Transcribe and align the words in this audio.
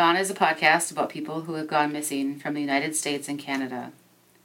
Gone 0.00 0.16
is 0.16 0.30
a 0.30 0.34
podcast 0.34 0.90
about 0.90 1.10
people 1.10 1.42
who 1.42 1.52
have 1.56 1.66
gone 1.66 1.92
missing 1.92 2.38
from 2.38 2.54
the 2.54 2.62
United 2.62 2.96
States 2.96 3.28
and 3.28 3.38
Canada. 3.38 3.92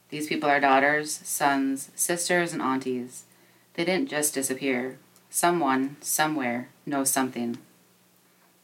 These 0.09 0.27
people 0.27 0.49
are 0.49 0.59
daughters, 0.59 1.09
sons, 1.23 1.91
sisters, 1.95 2.51
and 2.51 2.61
aunties. 2.61 3.23
They 3.75 3.85
didn't 3.85 4.09
just 4.09 4.33
disappear. 4.33 4.97
Someone, 5.29 5.95
somewhere, 6.01 6.67
knows 6.85 7.09
something. 7.09 7.57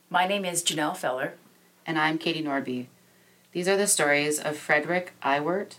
My 0.09 0.27
name 0.27 0.43
is 0.43 0.62
Janelle 0.62 0.97
Feller. 0.97 1.35
And 1.85 1.97
I'm 1.97 2.17
Katie 2.17 2.43
Norby. 2.43 2.88
These 3.53 3.69
are 3.69 3.78
the 3.78 3.87
stories 3.87 4.37
of 4.37 4.58
Frederick 4.58 5.13
Iwert 5.23 5.76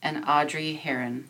and 0.00 0.24
Audrey 0.26 0.76
Herron. 0.76 1.28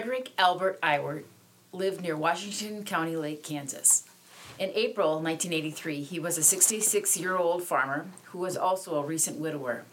Frederick 0.00 0.30
Albert 0.38 0.80
Iwert 0.80 1.24
lived 1.72 2.00
near 2.00 2.16
Washington 2.16 2.84
County 2.84 3.16
Lake, 3.16 3.42
Kansas. 3.42 4.04
In 4.58 4.70
April 4.74 5.20
1983, 5.20 6.02
he 6.04 6.18
was 6.18 6.38
a 6.38 6.42
66 6.42 7.18
year 7.18 7.36
old 7.36 7.62
farmer 7.62 8.06
who 8.28 8.38
was 8.38 8.56
also 8.56 8.94
a 8.94 9.04
recent 9.04 9.38
widower. 9.38 9.84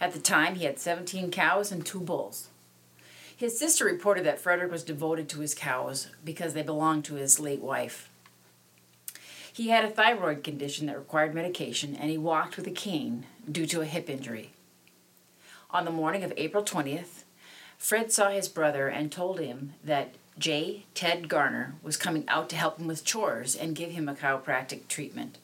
At 0.00 0.14
the 0.14 0.20
time, 0.20 0.54
he 0.54 0.64
had 0.64 0.78
17 0.78 1.30
cows 1.30 1.70
and 1.70 1.84
two 1.84 2.00
bulls. 2.00 2.48
His 3.36 3.58
sister 3.58 3.84
reported 3.84 4.24
that 4.24 4.40
Frederick 4.40 4.72
was 4.72 4.82
devoted 4.82 5.28
to 5.28 5.40
his 5.40 5.54
cows 5.54 6.08
because 6.24 6.54
they 6.54 6.62
belonged 6.62 7.04
to 7.04 7.16
his 7.16 7.38
late 7.38 7.60
wife. 7.60 8.08
He 9.52 9.68
had 9.68 9.84
a 9.84 9.90
thyroid 9.90 10.44
condition 10.44 10.86
that 10.86 10.96
required 10.96 11.34
medication 11.34 11.94
and 11.94 12.08
he 12.08 12.16
walked 12.16 12.56
with 12.56 12.66
a 12.66 12.70
cane 12.70 13.26
due 13.52 13.66
to 13.66 13.82
a 13.82 13.84
hip 13.84 14.08
injury. 14.08 14.52
On 15.72 15.84
the 15.84 15.90
morning 15.90 16.24
of 16.24 16.32
April 16.38 16.64
20th, 16.64 17.24
Fred 17.78 18.12
saw 18.12 18.30
his 18.30 18.48
brother 18.48 18.88
and 18.88 19.12
told 19.12 19.38
him 19.38 19.74
that 19.84 20.14
J. 20.38 20.84
Ted 20.94 21.28
Garner 21.28 21.74
was 21.82 21.96
coming 21.96 22.24
out 22.28 22.50
to 22.50 22.56
help 22.56 22.78
him 22.78 22.86
with 22.86 23.04
chores 23.04 23.56
and 23.56 23.76
give 23.76 23.92
him 23.92 24.08
a 24.08 24.14
chiropractic 24.14 24.88
treatment. 24.88 25.38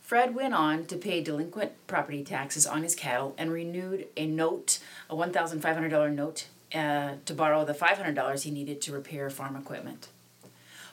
Fred 0.00 0.34
went 0.34 0.54
on 0.54 0.86
to 0.86 0.96
pay 0.96 1.22
delinquent 1.22 1.72
property 1.86 2.24
taxes 2.24 2.66
on 2.66 2.82
his 2.82 2.96
cattle 2.96 3.34
and 3.38 3.52
renewed 3.52 4.08
a 4.16 4.26
note, 4.26 4.80
a 5.08 5.14
$1,500 5.14 6.12
note, 6.12 6.46
uh, 6.74 7.12
to 7.24 7.32
borrow 7.32 7.64
the 7.64 7.72
$500 7.72 8.42
he 8.42 8.50
needed 8.50 8.80
to 8.82 8.92
repair 8.92 9.30
farm 9.30 9.56
equipment. 9.56 10.08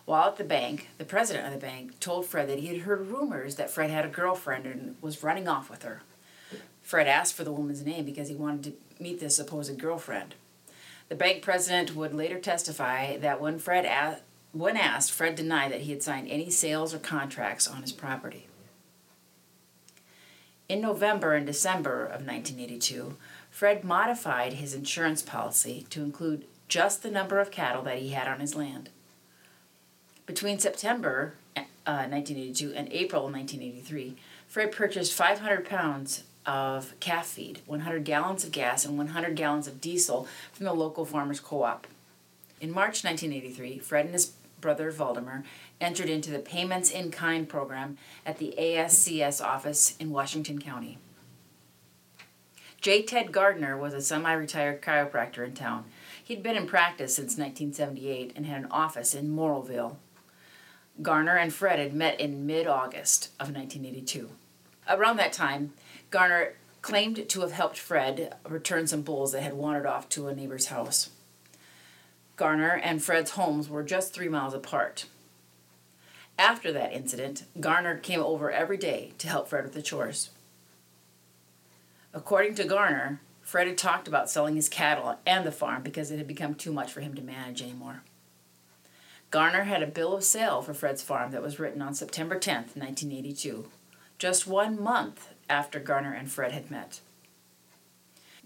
While 0.05 0.29
at 0.29 0.37
the 0.37 0.43
bank, 0.43 0.89
the 0.97 1.03
president 1.03 1.47
of 1.47 1.51
the 1.51 1.59
bank 1.59 1.99
told 1.99 2.25
Fred 2.25 2.47
that 2.47 2.59
he 2.59 2.67
had 2.67 2.81
heard 2.81 3.07
rumors 3.07 3.55
that 3.55 3.69
Fred 3.69 3.89
had 3.89 4.05
a 4.05 4.09
girlfriend 4.09 4.65
and 4.65 4.95
was 5.01 5.23
running 5.23 5.47
off 5.47 5.69
with 5.69 5.83
her. 5.83 6.03
Fred 6.81 7.07
asked 7.07 7.33
for 7.33 7.43
the 7.43 7.51
woman's 7.51 7.83
name 7.83 8.05
because 8.05 8.29
he 8.29 8.35
wanted 8.35 8.63
to 8.63 8.86
meet 8.99 9.19
this 9.19 9.35
supposed 9.35 9.79
girlfriend. 9.79 10.35
The 11.09 11.15
bank 11.15 11.41
president 11.41 11.95
would 11.95 12.13
later 12.13 12.39
testify 12.39 13.17
that 13.17 13.39
when 13.39 13.59
Fred 13.59 13.85
asked, 13.85 14.23
when 14.51 14.77
asked, 14.77 15.11
Fred 15.11 15.35
denied 15.35 15.71
that 15.71 15.81
he 15.81 15.91
had 15.91 16.03
signed 16.03 16.27
any 16.29 16.49
sales 16.49 16.93
or 16.93 16.99
contracts 16.99 17.67
on 17.67 17.81
his 17.81 17.91
property. 17.91 18.47
In 20.67 20.81
November 20.81 21.33
and 21.33 21.45
December 21.45 22.03
of 22.03 22.25
1982, 22.25 23.15
Fred 23.49 23.83
modified 23.83 24.53
his 24.53 24.73
insurance 24.73 25.21
policy 25.21 25.85
to 25.89 26.01
include 26.01 26.45
just 26.67 27.03
the 27.03 27.11
number 27.11 27.39
of 27.39 27.51
cattle 27.51 27.83
that 27.83 27.99
he 27.99 28.09
had 28.09 28.27
on 28.27 28.39
his 28.39 28.55
land. 28.55 28.89
Between 30.25 30.59
September 30.59 31.35
uh, 31.55 31.63
1982 32.09 32.73
and 32.73 32.91
April 32.91 33.23
1983, 33.23 34.17
Fred 34.47 34.71
purchased 34.73 35.13
500 35.13 35.65
pounds 35.65 36.23
of 36.47 36.97
calf 36.99 37.27
feed, 37.27 37.61
100 37.65 38.05
gallons 38.05 38.43
of 38.43 38.51
gas, 38.51 38.85
and 38.85 38.97
100 38.97 39.35
gallons 39.35 39.67
of 39.67 39.81
diesel 39.81 40.27
from 40.53 40.65
the 40.65 40.73
local 40.73 41.05
farmers 41.05 41.39
co 41.39 41.63
op. 41.63 41.85
In 42.59 42.71
March 42.71 43.03
1983, 43.03 43.77
Fred 43.79 44.05
and 44.05 44.13
his 44.13 44.33
brother 44.61 44.89
Valdemar 44.89 45.43
entered 45.79 46.09
into 46.09 46.31
the 46.31 46.39
Payments 46.39 46.89
in 46.89 47.11
Kind 47.11 47.47
program 47.47 47.97
at 48.25 48.37
the 48.39 48.55
ASCS 48.57 49.43
office 49.43 49.95
in 49.99 50.09
Washington 50.09 50.59
County. 50.59 50.97
J. 52.81 53.03
Ted 53.03 53.31
Gardner 53.31 53.77
was 53.77 53.93
a 53.93 54.01
semi 54.01 54.31
retired 54.33 54.81
chiropractor 54.81 55.45
in 55.45 55.53
town. 55.53 55.85
He'd 56.23 56.43
been 56.43 56.55
in 56.55 56.67
practice 56.67 57.15
since 57.15 57.37
1978 57.37 58.33
and 58.35 58.45
had 58.45 58.63
an 58.63 58.71
office 58.71 59.13
in 59.13 59.35
Morrowville. 59.35 59.97
Garner 61.01 61.37
and 61.37 61.53
Fred 61.53 61.79
had 61.79 61.93
met 61.93 62.19
in 62.19 62.45
mid 62.45 62.67
August 62.67 63.29
of 63.39 63.53
1982. 63.53 64.29
Around 64.89 65.17
that 65.17 65.33
time, 65.33 65.73
Garner 66.09 66.53
claimed 66.81 67.27
to 67.27 67.41
have 67.41 67.51
helped 67.51 67.77
Fred 67.77 68.35
return 68.47 68.87
some 68.87 69.01
bulls 69.01 69.33
that 69.33 69.43
had 69.43 69.53
wandered 69.53 69.85
off 69.85 70.07
to 70.09 70.27
a 70.27 70.35
neighbor's 70.35 70.67
house. 70.67 71.09
Garner 72.37 72.79
and 72.83 73.03
Fred's 73.03 73.31
homes 73.31 73.67
were 73.67 73.83
just 73.83 74.13
three 74.13 74.29
miles 74.29 74.53
apart. 74.53 75.05
After 76.39 76.71
that 76.71 76.93
incident, 76.93 77.43
Garner 77.59 77.97
came 77.97 78.21
over 78.21 78.51
every 78.51 78.77
day 78.77 79.13
to 79.17 79.27
help 79.27 79.49
Fred 79.49 79.63
with 79.63 79.73
the 79.73 79.81
chores. 79.81 80.29
According 82.13 82.55
to 82.55 82.63
Garner, 82.63 83.19
Fred 83.41 83.67
had 83.67 83.77
talked 83.77 84.07
about 84.07 84.29
selling 84.29 84.55
his 84.55 84.69
cattle 84.69 85.17
and 85.25 85.45
the 85.45 85.51
farm 85.51 85.81
because 85.81 86.11
it 86.11 86.17
had 86.17 86.27
become 86.27 86.53
too 86.53 86.71
much 86.71 86.91
for 86.91 87.01
him 87.01 87.15
to 87.15 87.21
manage 87.21 87.61
anymore. 87.61 88.03
Garner 89.31 89.63
had 89.63 89.83
a 89.83 89.87
bill 89.87 90.15
of 90.15 90.23
sale 90.23 90.61
for 90.61 90.73
Fred's 90.73 91.01
farm 91.01 91.31
that 91.31 91.41
was 91.41 91.59
written 91.59 91.81
on 91.81 91.93
September 91.93 92.35
10th, 92.35 92.77
1982, 92.77 93.69
just 94.19 94.47
one 94.47 94.81
month 94.81 95.29
after 95.49 95.79
Garner 95.79 96.13
and 96.13 96.31
Fred 96.31 96.51
had 96.51 96.71
met. 96.71 97.01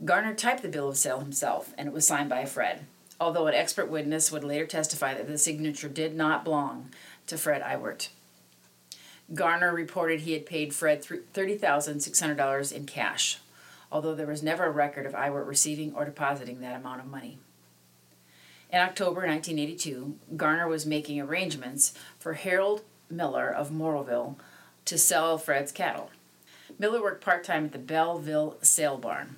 Garner 0.04 0.34
typed 0.34 0.62
the 0.62 0.68
bill 0.68 0.90
of 0.90 0.98
sale 0.98 1.20
himself, 1.20 1.74
and 1.78 1.88
it 1.88 1.94
was 1.94 2.08
signed 2.08 2.30
by 2.30 2.46
Fred, 2.46 2.86
although 3.20 3.48
an 3.48 3.54
expert 3.54 3.90
witness 3.90 4.32
would 4.32 4.44
later 4.44 4.66
testify 4.66 5.14
that 5.14 5.28
the 5.28 5.38
signature 5.38 5.90
did 5.90 6.16
not 6.16 6.44
belong 6.44 6.90
to 7.28 7.38
Fred 7.38 7.62
Iwert. 7.62 8.10
Garner 9.34 9.74
reported 9.74 10.22
he 10.22 10.34
had 10.34 10.46
paid 10.46 10.74
Fred 10.74 11.04
$30,600 11.04 12.74
in 12.74 12.86
cash, 12.86 13.40
although 13.92 14.16
there 14.16 14.28
was 14.28 14.44
never 14.44 14.66
a 14.66 14.72
record 14.72 15.06
of 15.06 15.14
Iwert 15.14 15.48
receiving 15.48 15.94
or 15.94 16.06
depositing 16.06 16.62
that 16.62 16.76
amount 16.76 17.02
of 17.02 17.08
money. 17.08 17.38
In 18.72 18.80
October 18.80 19.28
1982, 19.28 20.16
Garner 20.38 20.68
was 20.68 20.86
making 20.86 21.20
arrangements 21.20 21.94
for 22.18 22.34
Harold 22.34 22.82
Miller 23.10 23.50
of 23.50 23.70
Morrowville 23.70 24.36
to 24.86 24.98
sell 24.98 25.38
Fred's 25.38 25.72
cattle. 25.72 26.10
Miller 26.82 27.00
worked 27.00 27.24
part 27.24 27.44
time 27.44 27.66
at 27.66 27.74
the 27.74 27.78
Belleville 27.78 28.58
Sale 28.64 28.98
Barn. 28.98 29.36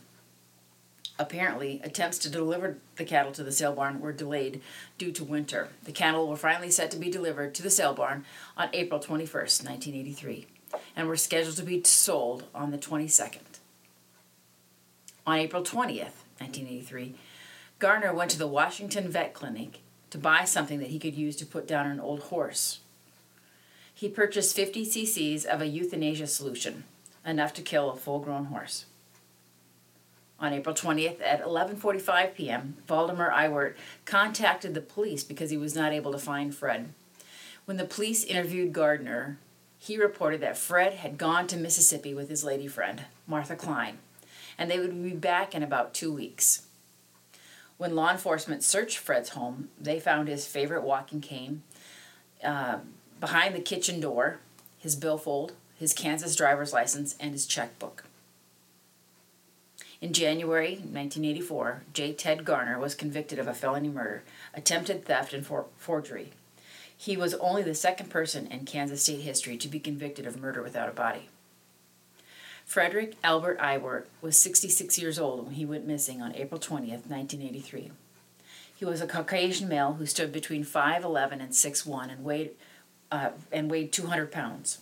Apparently, 1.20 1.82
attempts 1.84 2.18
to 2.20 2.30
deliver 2.30 2.78
the 2.96 3.04
cattle 3.04 3.34
to 3.34 3.44
the 3.44 3.52
sale 3.52 3.76
barn 3.76 4.00
were 4.00 4.14
delayed 4.14 4.62
due 4.98 5.12
to 5.12 5.26
winter. 5.26 5.68
The 5.84 5.92
cattle 5.92 6.30
were 6.30 6.38
finally 6.38 6.72
set 6.72 6.90
to 6.92 6.98
be 6.98 7.12
delivered 7.12 7.54
to 7.56 7.62
the 7.62 7.70
sale 7.70 7.94
barn 7.94 8.24
on 8.56 8.70
April 8.72 8.98
21st, 8.98 9.66
1983, 9.68 10.48
and 10.96 11.06
were 11.10 11.18
scheduled 11.18 11.58
to 11.58 11.64
be 11.64 11.84
sold 11.84 12.46
on 12.56 12.72
the 12.72 12.78
22nd. 12.78 13.60
On 15.28 15.38
April 15.38 15.64
20th, 15.64 16.16
1983, 16.40 17.14
Garner 17.78 18.14
went 18.14 18.32
to 18.32 18.40
the 18.40 18.48
Washington 18.48 19.10
Vet 19.10 19.34
Clinic 19.34 19.82
to 20.12 20.18
buy 20.18 20.46
something 20.46 20.80
that 20.80 20.92
he 20.92 20.98
could 20.98 21.16
use 21.16 21.36
to 21.36 21.46
put 21.46 21.68
down 21.68 21.88
an 21.88 22.00
old 22.00 22.22
horse. 22.22 22.80
He 23.94 24.08
purchased 24.08 24.56
50 24.56 24.86
cc's 24.86 25.44
of 25.44 25.60
a 25.60 25.68
euthanasia 25.68 26.28
solution 26.28 26.86
enough 27.26 27.54
to 27.54 27.62
kill 27.62 27.92
a 27.92 27.96
full-grown 27.96 28.46
horse. 28.46 28.86
On 30.40 30.52
April 30.52 30.76
20th 30.76 31.22
at 31.22 31.44
11:45 31.44 32.36
p.m., 32.36 32.78
Valdemar 32.88 33.32
Iwert 33.32 33.76
contacted 34.04 34.74
the 34.74 34.82
police 34.82 35.24
because 35.24 35.50
he 35.50 35.58
was 35.58 35.76
not 35.76 35.94
able 35.94 36.12
to 36.12 36.18
find 36.20 36.54
Fred. 36.54 36.94
When 37.66 37.78
the 37.78 37.86
police 37.86 38.26
interviewed 38.26 38.74
Gardner, 38.74 39.38
he 39.80 39.98
reported 39.98 40.42
that 40.42 40.58
Fred 40.58 40.96
had 40.96 41.18
gone 41.18 41.48
to 41.48 41.58
Mississippi 41.58 42.14
with 42.14 42.30
his 42.30 42.44
lady 42.44 42.68
friend, 42.68 43.06
Martha 43.26 43.56
Klein, 43.56 44.00
and 44.58 44.70
they 44.70 44.80
would 44.80 45.02
be 45.02 45.12
back 45.12 45.56
in 45.56 45.64
about 45.64 45.94
2 45.94 46.12
weeks. 46.12 46.68
When 47.78 47.96
law 47.96 48.12
enforcement 48.12 48.64
searched 48.64 48.98
Fred's 48.98 49.30
home, 49.30 49.70
they 49.80 50.00
found 50.00 50.28
his 50.28 50.46
favorite 50.46 50.84
walking 50.84 51.22
cane 51.22 51.64
uh, 52.44 52.80
behind 53.20 53.56
the 53.56 53.62
kitchen 53.62 54.00
door, 54.00 54.40
his 54.78 54.96
billfold, 54.96 55.54
his 55.84 55.94
Kansas 55.94 56.34
driver's 56.38 56.72
license, 56.72 57.14
and 57.20 57.34
his 57.34 57.46
checkbook. 57.46 58.06
In 60.00 60.14
January 60.14 60.76
1984, 60.76 61.84
J. 61.92 62.14
Ted 62.14 62.46
Garner 62.46 62.80
was 62.80 62.96
convicted 62.96 63.38
of 63.38 63.48
a 63.48 63.54
felony 63.54 63.90
murder, 63.90 64.24
attempted 64.54 65.04
theft, 65.04 65.34
and 65.34 65.46
for- 65.46 65.66
forgery. 65.78 66.32
He 66.98 67.18
was 67.18 67.34
only 67.36 67.64
the 67.64 67.76
second 67.76 68.10
person 68.10 68.48
in 68.48 68.64
Kansas 68.64 69.04
state 69.04 69.20
history 69.20 69.58
to 69.58 69.68
be 69.68 69.78
convicted 69.78 70.26
of 70.26 70.40
murder 70.40 70.64
without 70.64 70.88
a 70.88 70.94
body. 70.94 71.28
Frederick 72.64 73.18
Albert 73.22 73.60
Iwert 73.60 74.06
was 74.22 74.38
66 74.38 74.98
years 74.98 75.20
old 75.20 75.46
when 75.46 75.56
he 75.56 75.66
went 75.66 75.86
missing 75.86 76.22
on 76.22 76.34
April 76.34 76.62
20th, 76.62 77.10
1983. 77.10 77.92
He 78.74 78.86
was 78.86 79.02
a 79.02 79.08
Caucasian 79.08 79.68
male 79.68 79.96
who 79.96 80.06
stood 80.06 80.32
between 80.32 80.64
5'11 80.64 81.42
and 81.42 81.52
6'1 81.52 82.10
and 82.10 82.24
weighed, 82.24 82.52
uh, 83.12 83.32
and 83.52 83.70
weighed 83.70 83.92
200 83.92 84.32
pounds. 84.32 84.80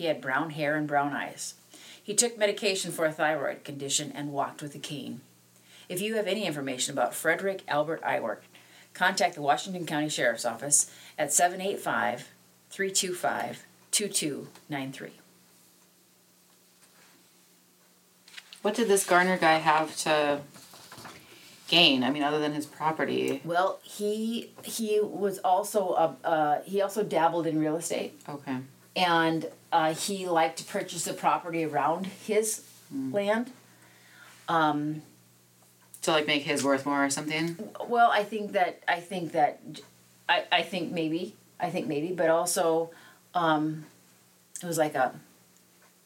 He 0.00 0.06
had 0.06 0.22
brown 0.22 0.48
hair 0.48 0.76
and 0.76 0.88
brown 0.88 1.12
eyes. 1.12 1.56
He 2.02 2.14
took 2.14 2.38
medication 2.38 2.90
for 2.90 3.04
a 3.04 3.12
thyroid 3.12 3.64
condition 3.64 4.10
and 4.14 4.32
walked 4.32 4.62
with 4.62 4.74
a 4.74 4.78
cane. 4.78 5.20
If 5.90 6.00
you 6.00 6.14
have 6.14 6.26
any 6.26 6.46
information 6.46 6.94
about 6.94 7.14
Frederick 7.14 7.62
Albert 7.68 8.00
Iwert, 8.00 8.38
contact 8.94 9.34
the 9.34 9.42
Washington 9.42 9.84
County 9.84 10.08
Sheriff's 10.08 10.46
Office 10.46 10.90
at 11.18 11.34
785 11.34 12.30
325 12.70 13.66
2293. 13.90 15.10
What 18.62 18.74
did 18.74 18.88
this 18.88 19.04
Garner 19.04 19.36
guy 19.36 19.58
have 19.58 19.94
to 19.98 20.40
gain? 21.68 22.02
I 22.04 22.10
mean, 22.10 22.22
other 22.22 22.38
than 22.38 22.54
his 22.54 22.64
property. 22.64 23.42
Well, 23.44 23.80
he 23.82 24.52
he 24.62 24.98
was 25.02 25.40
also 25.40 25.90
a 25.90 26.26
uh, 26.26 26.62
he 26.62 26.80
also 26.80 27.02
dabbled 27.02 27.46
in 27.46 27.58
real 27.60 27.76
estate, 27.76 28.18
Okay. 28.26 28.56
And 28.96 29.46
uh, 29.72 29.94
he 29.94 30.26
liked 30.26 30.58
to 30.58 30.64
purchase 30.64 31.04
the 31.04 31.12
property 31.14 31.64
around 31.64 32.06
his 32.06 32.62
land. 33.12 33.50
Um, 34.48 35.02
To 36.02 36.12
like 36.12 36.26
make 36.26 36.42
his 36.42 36.64
worth 36.64 36.84
more 36.86 37.04
or 37.04 37.10
something. 37.10 37.56
well, 37.88 38.10
I 38.10 38.24
think 38.24 38.52
that 38.52 38.82
I 38.88 39.00
think 39.00 39.32
that 39.32 39.60
I 40.28 40.44
I 40.50 40.62
think 40.62 40.90
maybe 40.92 41.34
I 41.60 41.70
think 41.70 41.86
maybe, 41.86 42.12
but 42.12 42.30
also 42.30 42.90
um, 43.34 43.84
it 44.62 44.66
was 44.66 44.78
like 44.78 44.94
a 44.96 45.12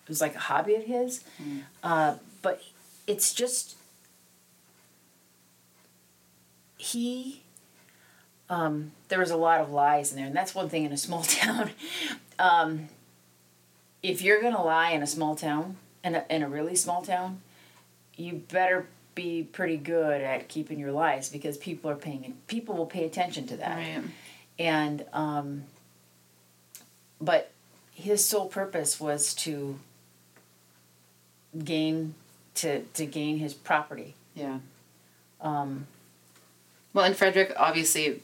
it 0.02 0.08
was 0.08 0.20
like 0.20 0.34
a 0.34 0.38
hobby 0.40 0.74
of 0.74 0.84
his. 0.84 1.22
Uh, 1.82 2.16
but 2.42 2.60
it's 3.06 3.32
just 3.32 3.76
he 6.76 7.40
um, 8.50 8.92
there 9.08 9.18
was 9.18 9.30
a 9.30 9.36
lot 9.36 9.60
of 9.60 9.70
lies 9.70 10.10
in 10.10 10.16
there, 10.16 10.26
and 10.26 10.36
that's 10.36 10.54
one 10.54 10.68
thing 10.68 10.84
in 10.84 10.92
a 10.92 10.96
small 10.96 11.22
town. 11.40 11.70
um, 12.38 12.88
if 14.02 14.20
you're 14.22 14.42
gonna 14.42 14.62
lie 14.62 14.90
in 14.90 15.02
a 15.02 15.06
small 15.06 15.34
town, 15.34 15.76
in 16.02 16.14
a, 16.14 16.24
in 16.28 16.42
a 16.42 16.48
really 16.48 16.76
small 16.76 17.02
town, 17.02 17.40
you 18.16 18.42
better 18.50 18.86
be 19.14 19.42
pretty 19.44 19.76
good 19.76 20.20
at 20.20 20.48
keeping 20.48 20.78
your 20.78 20.92
lies 20.92 21.28
because 21.28 21.56
people 21.56 21.88
are 21.90 21.94
paying 21.96 22.34
people 22.48 22.74
will 22.76 22.84
pay 22.86 23.04
attention 23.04 23.46
to 23.46 23.56
that 23.56 23.76
Right. 23.76 24.02
and 24.58 25.04
um, 25.12 25.62
but 27.20 27.52
his 27.94 28.24
sole 28.24 28.46
purpose 28.48 28.98
was 29.00 29.32
to 29.34 29.78
gain 31.64 32.14
to 32.56 32.82
to 32.82 33.06
gain 33.06 33.38
his 33.38 33.54
property 33.54 34.14
Yeah. 34.34 34.58
um, 35.40 35.86
Well, 36.92 37.04
and 37.04 37.16
Frederick 37.16 37.52
obviously 37.56 38.20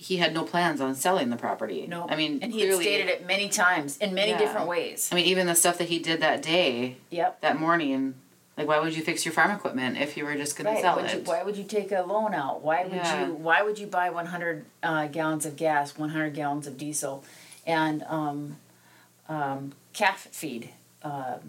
he 0.00 0.18
had 0.18 0.32
no 0.32 0.44
plans 0.44 0.80
on 0.80 0.94
selling 0.94 1.28
the 1.28 1.36
property. 1.36 1.86
no 1.88 2.06
I 2.08 2.14
mean, 2.16 2.38
and 2.40 2.52
he 2.52 2.60
clearly, 2.60 2.84
stated 2.84 3.08
it 3.08 3.26
many 3.26 3.48
times 3.48 3.98
in 3.98 4.14
many 4.14 4.30
Yeah. 4.30 4.38
different 4.38 4.68
ways 4.68 5.08
I 5.12 5.16
mean, 5.16 5.26
even 5.26 5.46
the 5.48 5.54
stuff 5.56 5.76
that 5.78 5.88
he 5.88 5.98
did 5.98 6.20
that 6.22 6.40
day, 6.40 6.96
yep 7.10 7.40
that 7.40 7.58
morning, 7.58 8.14
like 8.56 8.68
why 8.68 8.78
would 8.78 8.96
you 8.96 9.02
fix 9.02 9.24
your 9.26 9.32
farm 9.34 9.50
equipment 9.50 9.98
if 9.98 10.16
you 10.16 10.24
were 10.24 10.36
just 10.36 10.56
gonna 10.56 10.80
sell 10.80 10.96
would 10.96 11.06
it? 11.06 11.14
you, 11.18 11.20
why 11.24 11.42
would 11.42 11.56
you 11.56 11.64
take 11.64 11.90
a 11.92 12.02
loan 12.02 12.32
out 12.32 12.62
why 12.62 12.84
would 12.84 12.92
Yeah. 12.92 13.26
you 13.26 13.34
why 13.34 13.62
would 13.62 13.78
you 13.78 13.86
buy 13.88 14.08
100 14.10 14.64
uh, 14.84 15.06
gallons 15.08 15.44
of 15.44 15.56
gas 15.56 15.98
100 15.98 16.32
gallons 16.32 16.66
of 16.68 16.78
diesel 16.78 17.24
and 17.66 18.02
um, 18.04 18.56
um, 19.28 19.72
calf 19.92 20.28
feed 20.30 20.70
um, 21.02 21.40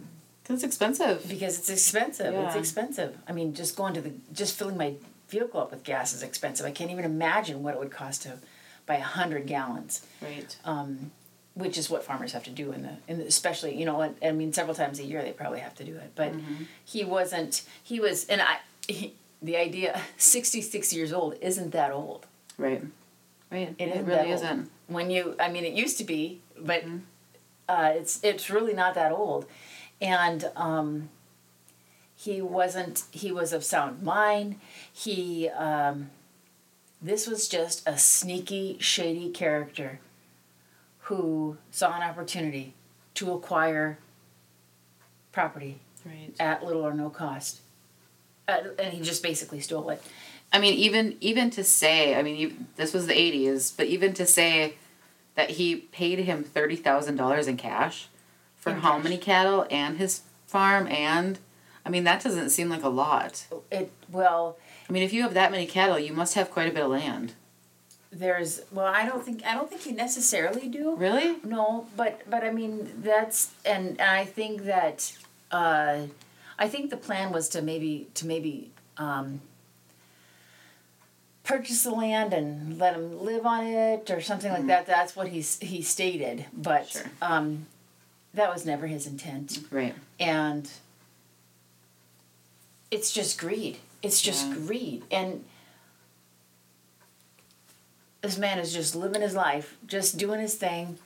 Because 0.43 0.55
it's 0.55 0.63
expensive. 0.63 1.27
because 1.29 1.57
it's 1.59 1.69
expensive. 1.69 2.33
It's 2.33 2.55
expensive. 2.55 3.15
I 3.27 3.31
mean, 3.31 3.53
just 3.53 3.75
going 3.75 3.93
to 3.93 4.01
the 4.01 4.11
just 4.33 4.57
filling 4.57 4.77
my 4.77 4.93
vehicle 5.29 5.59
up 5.59 5.71
with 5.71 5.83
gas 5.83 6.13
is 6.13 6.23
expensive. 6.23 6.65
I 6.65 6.71
can't 6.71 6.91
even 6.91 7.05
imagine 7.05 7.63
what 7.63 7.73
it 7.75 7.79
would 7.79 7.91
cost 7.91 8.23
to 8.23 8.37
buy 8.85 8.95
a 8.95 9.01
hundred 9.01 9.45
gallons, 9.47 10.05
Right. 10.21 10.55
um, 10.65 11.11
which 11.53 11.77
is 11.77 11.89
what 11.89 12.03
farmers 12.03 12.31
have 12.33 12.43
to 12.45 12.49
do 12.51 12.71
in 12.71 12.81
the 12.83 12.93
in 13.07 13.19
the, 13.19 13.25
especially 13.25 13.75
you 13.77 13.85
know 13.85 14.13
I 14.23 14.31
mean 14.31 14.53
several 14.53 14.75
times 14.75 14.99
a 14.99 15.03
year 15.03 15.21
they 15.21 15.31
probably 15.31 15.59
have 15.59 15.75
to 15.75 15.83
do 15.83 15.95
it. 15.95 16.11
But 16.15 16.33
he 16.85 17.03
wasn't. 17.03 17.63
He 17.83 17.99
was, 17.99 18.25
and 18.27 18.41
I. 18.41 18.57
He, 18.87 19.13
the 19.41 19.55
idea, 19.57 20.01
sixty 20.17 20.61
six 20.61 20.91
years 20.93 21.13
old, 21.13 21.35
isn't 21.41 21.71
that 21.71 21.91
old. 21.91 22.25
Right. 22.57 22.81
Right. 23.51 23.73
It 23.79 23.87
It, 23.89 24.05
really 24.05 24.31
isn't. 24.31 24.69
when 24.87 25.09
you 25.09 25.35
i 25.39 25.49
mean 25.49 25.63
it 25.65 25.73
used 25.73 25.97
to 25.97 26.03
be 26.03 26.39
but 26.57 26.83
uh, 27.67 27.91
it's 27.95 28.19
it's 28.23 28.49
really 28.49 28.73
not 28.73 28.93
that 28.95 29.11
old 29.11 29.45
and 30.01 30.49
um, 30.55 31.09
he 32.19 32.41
wasn't 32.41 33.03
he 33.11 33.31
was 33.31 33.53
of 33.53 33.63
sound 33.63 34.03
mind 34.03 34.59
he 34.91 35.47
um, 35.49 36.09
this 37.01 37.25
was 37.27 37.47
just 37.47 37.87
a 37.87 37.97
sneaky 37.97 38.75
shady 38.79 39.29
character 39.29 39.99
who 41.03 41.57
saw 41.71 41.95
an 41.95 42.03
opportunity 42.03 42.73
to 43.15 43.31
acquire 43.31 43.97
property 45.31 45.79
Right. 46.05 46.33
at 46.39 46.63
little 46.65 46.85
or 46.87 46.93
no 46.93 47.09
cost 47.09 47.59
uh, 48.47 48.59
and 48.79 48.93
he 48.93 49.01
just 49.01 49.21
basically 49.21 49.59
stole 49.59 49.89
it 49.89 50.01
I 50.51 50.57
mean, 50.57 50.73
even 50.73 51.15
even 51.21 51.51
to 51.51 51.63
say, 51.63 52.15
I 52.15 52.23
mean, 52.23 52.35
you, 52.35 52.53
this 52.75 52.91
was 52.91 53.05
the 53.05 53.13
'80s, 53.13 53.71
but 53.77 53.85
even 53.85 54.15
to 54.15 54.25
say 54.25 54.73
that 55.35 55.51
he 55.51 55.75
paid 55.75 56.17
him 56.17 56.43
thirty 56.43 56.75
thousand 56.75 57.17
dollars 57.17 57.47
in 57.47 57.55
cash 57.55 58.07
for 58.55 58.71
In 58.71 58.79
how 58.79 58.95
cash. 58.95 59.03
many 59.03 59.17
cattle 59.19 59.67
and 59.69 59.99
his 59.99 60.21
farm, 60.47 60.87
and 60.87 61.37
I 61.85 61.89
mean, 61.89 62.03
that 62.03 62.21
doesn't 62.23 62.49
seem 62.49 62.69
like 62.69 62.83
a 62.83 62.89
lot. 62.89 63.45
it 63.71 63.91
well 64.11 64.57
I 64.89 64.91
mean, 64.91 65.03
if 65.03 65.13
you 65.13 65.21
have 65.23 65.33
that 65.35 65.51
many 65.51 65.65
cattle, 65.67 65.99
you 65.99 66.13
must 66.13 66.33
have 66.35 66.49
quite 66.51 66.67
a 66.67 66.71
bit 66.73 66.83
of 66.83 66.91
land. 66.91 67.33
there's 68.11 68.61
well 68.71 68.87
i 68.87 69.05
don't 69.05 69.23
think 69.23 69.43
i 69.45 69.53
don't 69.53 69.69
think 69.69 69.85
you 69.85 69.93
necessarily 69.93 70.67
do 70.67 70.95
Really? 70.95 71.35
no 71.43 71.85
but 71.95 72.21
but 72.27 72.43
i 72.43 72.51
mean 72.51 72.89
that's 73.03 73.51
and, 73.63 74.01
and 74.01 74.09
i 74.21 74.25
think 74.25 74.63
that 74.65 74.97
uh 75.51 75.97
i 76.57 76.67
think 76.67 76.89
the 76.89 76.97
plan 76.97 77.31
was 77.31 77.47
to 77.49 77.61
maybe 77.61 78.07
to 78.15 78.25
maybe 78.25 78.71
um 78.97 79.41
purchase 81.43 81.83
the 81.83 81.91
land 81.91 82.33
and 82.33 82.77
let 82.77 82.95
him 82.95 83.23
live 83.23 83.45
on 83.45 83.63
it 83.65 84.09
or 84.11 84.21
something 84.21 84.51
like 84.51 84.67
that 84.67 84.85
that's 84.85 85.15
what 85.15 85.27
he's 85.29 85.59
he 85.59 85.81
stated 85.81 86.45
but 86.53 86.87
Sure. 86.89 87.03
um 87.21 87.65
that 88.33 88.51
was 88.53 88.65
never 88.65 88.85
his 88.87 89.07
intent 89.07 89.59
Right. 89.71 89.95
and 90.19 90.69
it's 92.91 93.11
just 93.11 93.37
greed. 93.39 93.77
It's 94.01 94.21
just 94.21 94.47
Yeah. 94.47 94.53
greed. 94.55 95.03
And 95.11 95.45
this 98.21 98.37
man 98.37 98.59
is 98.59 98.73
just 98.73 98.95
living 98.95 99.21
his 99.21 99.35
life, 99.35 99.77
just 99.85 100.17
doing 100.17 100.39
his 100.41 100.55
thing, 100.55 100.97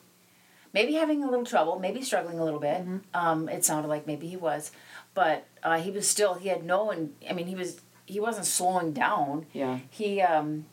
maybe 0.74 0.94
having 0.94 1.23
a 1.23 1.30
little 1.30 1.45
trouble, 1.45 1.80
maybe 1.80 2.02
struggling 2.02 2.40
a 2.40 2.44
little 2.44 2.59
bit. 2.59 2.83
Um, 3.13 3.47
it 3.49 3.63
sounded 3.63 3.87
like 3.87 4.07
maybe 4.07 4.28
he 4.28 4.35
was, 4.37 4.71
but 5.13 5.45
uh, 5.61 5.80
he 5.80 5.92
was 5.92 6.07
still. 6.07 6.35
He 6.35 6.49
had 6.49 6.63
no 6.63 6.83
one. 6.85 7.13
I 7.30 7.33
mean, 7.33 7.47
he 7.47 7.56
was. 7.56 7.80
He 8.06 8.19
wasn't 8.19 8.45
slowing 8.47 8.94
down. 8.94 9.45
Yeah. 9.54 9.80
He. 9.90 10.21
Um, 10.21 10.66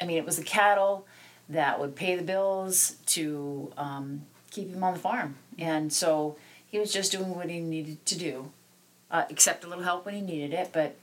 I 0.00 0.04
mean, 0.06 0.16
it 0.16 0.24
was 0.24 0.36
the 0.38 0.42
cattle 0.44 1.06
that 1.48 1.78
would 1.78 1.94
pay 1.94 2.16
the 2.16 2.22
bills 2.22 2.96
to 3.06 3.72
um, 3.76 4.22
keep 4.50 4.68
him 4.70 4.82
on 4.82 4.94
the 4.94 4.98
farm, 4.98 5.36
and 5.58 5.92
so 5.92 6.36
he 6.66 6.78
was 6.78 6.92
just 6.92 7.12
doing 7.12 7.34
what 7.36 7.50
he 7.50 7.60
needed 7.60 8.04
to 8.06 8.18
do, 8.18 8.50
uh, 9.12 9.24
accept 9.30 9.62
a 9.62 9.68
little 9.68 9.84
help 9.84 10.06
when 10.06 10.14
he 10.14 10.20
needed 10.20 10.52
it. 10.52 10.70
But 10.72 10.96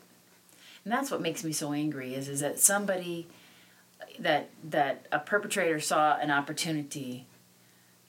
and 0.83 0.91
that's 0.91 1.11
what 1.11 1.21
makes 1.21 1.43
me 1.43 1.51
so 1.53 1.71
angry 1.71 2.15
is 2.15 2.27
is 2.27 2.39
that 2.41 2.59
somebody 2.59 3.27
that 4.17 4.49
that 4.63 5.05
a 5.11 5.19
perpetrator 5.19 5.79
saw 5.79 6.17
an 6.17 6.31
opportunity 6.31 7.25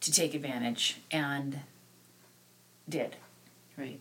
to 0.00 0.10
take 0.10 0.34
advantage 0.34 1.00
and 1.10 1.60
did. 2.88 3.16
Right. 3.76 4.00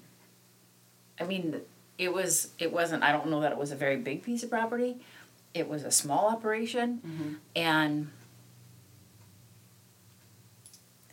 I 1.19 1.25
mean, 1.25 1.61
it 1.97 2.13
was 2.13 2.51
it 2.57 2.71
wasn't. 2.71 3.03
I 3.03 3.11
don't 3.11 3.27
know 3.29 3.41
that 3.41 3.51
it 3.51 3.57
was 3.57 3.71
a 3.71 3.75
very 3.75 3.97
big 3.97 4.23
piece 4.23 4.41
of 4.43 4.49
property. 4.49 4.97
It 5.53 5.67
was 5.67 5.83
a 5.83 5.91
small 5.91 6.27
operation, 6.29 7.01
and 7.55 8.09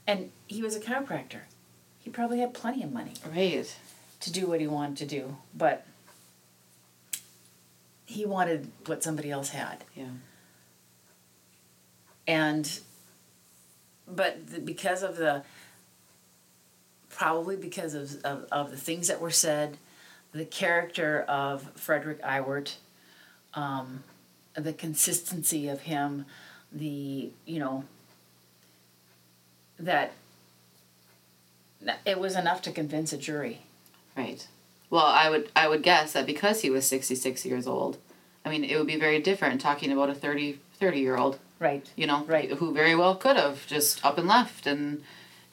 and 0.07 0.31
he 0.47 0.63
was 0.63 0.77
a 0.77 0.81
chiropractor. 0.81 1.41
He 1.99 2.11
probably 2.11 2.39
had 2.39 2.55
plenty 2.55 2.83
of 2.85 2.93
money 2.93 3.15
Right. 3.29 3.75
To 4.27 4.33
do 4.33 4.49
what 4.49 4.61
he 4.61 4.67
wanted 4.67 4.97
to 4.97 5.07
do, 5.07 5.37
but 5.55 5.87
he 8.07 8.27
wanted 8.27 8.73
what 8.87 9.05
somebody 9.05 9.31
else 9.31 9.51
had, 9.51 9.85
Yeah. 9.95 10.07
and 12.27 12.81
but 14.09 14.49
the, 14.49 14.59
because 14.59 15.05
of 15.05 15.17
the 15.17 15.45
probably 17.09 17.55
because 17.55 17.95
of, 17.95 18.17
of, 18.25 18.47
of 18.51 18.71
the 18.73 18.77
things 18.77 19.07
that 19.07 19.21
were 19.21 19.31
said, 19.31 19.79
the 20.33 20.45
character 20.45 21.21
of 21.29 21.63
Frederick 21.77 22.21
Iwert, 22.23 22.75
um, 23.55 24.03
the 24.57 24.73
consistency 24.73 25.69
of 25.69 25.83
him, 25.83 26.27
the 26.73 27.31
you 27.45 27.61
know 27.61 27.85
that 29.79 30.11
it 32.05 32.19
was 32.19 32.35
enough 32.35 32.61
to 32.63 32.73
convince 32.73 33.13
a 33.13 33.19
jury. 33.19 33.61
Right. 34.17 34.47
Well, 34.91 35.05
I 35.07 35.29
would 35.31 35.51
I 35.55 35.69
would 35.69 35.83
guess 35.83 36.13
that 36.13 36.27
because 36.27 36.63
he 36.63 36.71
was 36.71 36.87
66 36.87 37.45
years 37.45 37.67
old, 37.67 37.99
I 38.45 38.51
mean, 38.51 38.65
it 38.65 38.77
would 38.79 38.87
be 38.87 38.99
very 38.99 39.21
different 39.21 39.61
talking 39.61 39.93
about 39.93 40.09
a 40.11 40.15
30, 40.15 40.59
30 40.79 41.01
year 41.01 41.17
old, 41.17 41.39
Right. 41.59 41.89
you 41.97 42.07
know, 42.07 42.25
Right. 42.25 42.51
who 42.53 42.73
very 42.73 42.95
well 42.95 43.15
could 43.17 43.37
have 43.37 43.67
just 43.67 44.05
up 44.05 44.17
and 44.19 44.29
left. 44.29 44.67
And, 44.67 45.03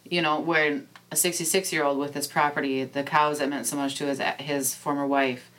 you 0.10 0.22
know, 0.22 0.40
where 0.40 0.82
a 1.12 1.16
66 1.16 1.74
year 1.74 1.84
old 1.84 1.98
with 1.98 2.14
his 2.14 2.28
property, 2.28 2.84
the 2.84 3.04
cows 3.04 3.40
that 3.40 3.50
meant 3.50 3.66
so 3.66 3.76
much 3.76 3.96
to 3.96 4.06
his, 4.06 4.20
his 4.40 4.76
former 4.76 5.06
wife, 5.08 5.50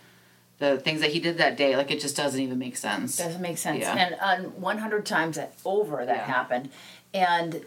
the 0.60 0.78
things 0.78 1.00
that 1.00 1.10
he 1.10 1.18
did 1.18 1.36
that 1.38 1.56
day, 1.56 1.76
like 1.76 1.90
it 1.90 2.00
just 2.00 2.16
doesn't 2.16 2.40
even 2.40 2.58
make 2.58 2.76
sense. 2.76 3.16
Doesn't 3.16 3.42
make 3.42 3.58
sense. 3.58 3.80
Yeah. 3.80 3.96
And 3.96 4.14
on 4.20 4.60
100 4.60 5.04
times 5.04 5.36
that 5.36 5.52
over 5.64 6.06
that 6.06 6.16
Yeah. 6.16 6.26
happened. 6.26 6.70
And 7.12 7.64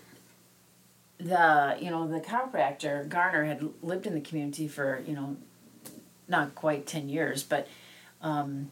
the, 1.20 1.78
you 1.80 1.90
know, 1.90 2.08
the 2.08 2.20
chiropractor, 2.20 3.08
Garner, 3.08 3.46
had 3.46 3.68
lived 3.82 4.06
in 4.06 4.14
the 4.14 4.22
community 4.22 4.68
for, 4.68 5.02
you 5.06 5.14
know, 5.14 5.38
not 6.28 6.54
quite 6.56 6.86
10 6.86 7.10
years, 7.10 7.44
but 7.44 7.68
um, 8.22 8.70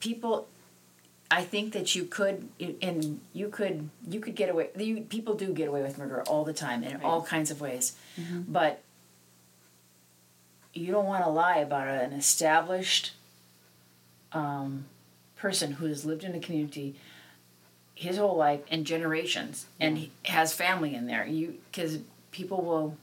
people, 0.00 0.48
I 1.30 1.42
think 1.44 1.72
that 1.74 1.94
you 1.94 2.04
could, 2.04 2.48
and 2.82 3.20
you 3.32 3.48
could, 3.48 3.90
you 4.08 4.20
could 4.20 4.34
get 4.34 4.48
away, 4.48 4.70
you, 4.76 5.02
people 5.02 5.34
do 5.34 5.52
get 5.52 5.68
away 5.68 5.82
with 5.82 5.98
murder 5.98 6.22
all 6.22 6.44
the 6.44 6.52
time 6.52 6.82
in 6.82 7.00
all 7.02 7.22
kinds 7.22 7.50
of 7.50 7.60
ways. 7.60 7.96
But 8.48 8.82
you 10.74 10.90
don't 10.92 11.06
want 11.06 11.24
to 11.24 11.30
lie 11.30 11.58
about 11.58 11.86
an 11.88 12.12
established 12.12 13.12
um, 14.32 14.86
person 15.36 15.72
who 15.72 15.86
has 15.86 16.04
lived 16.04 16.24
in 16.24 16.34
a 16.34 16.40
community 16.40 16.94
his 18.00 18.16
whole 18.16 18.34
life 18.34 18.60
and 18.70 18.86
generations 18.86 19.66
and 19.78 19.98
he 19.98 20.10
has 20.24 20.54
family 20.54 20.94
in 20.94 21.06
there. 21.06 21.26
You 21.26 21.56
because 21.70 21.98
people 22.32 22.62
will 22.62 22.96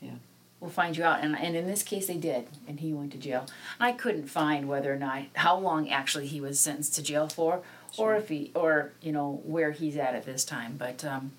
Yeah. 0.00 0.16
will 0.58 0.70
find 0.70 0.96
you 0.96 1.04
out 1.04 1.20
and, 1.22 1.38
and 1.38 1.54
in 1.54 1.68
this 1.68 1.84
case 1.84 2.08
they 2.08 2.16
did 2.16 2.48
and 2.66 2.80
he 2.80 2.92
went 2.92 3.12
to 3.12 3.18
jail. 3.18 3.46
I 3.78 3.92
couldn't 3.92 4.26
find 4.26 4.66
whether 4.68 4.92
or 4.92 4.96
not 4.96 5.22
how 5.34 5.56
long 5.56 5.88
actually 5.88 6.26
he 6.26 6.40
was 6.40 6.58
sentenced 6.58 6.96
to 6.96 7.02
jail 7.02 7.28
for 7.28 7.60
or 7.96 8.16
if 8.16 8.28
he 8.28 8.50
or 8.56 8.90
you 9.00 9.12
know 9.12 9.40
where 9.44 9.70
he's 9.70 9.96
at 9.96 10.16
at 10.16 10.24
this 10.26 10.44
time 10.44 10.74
but 10.76 11.04
um, 11.04 11.30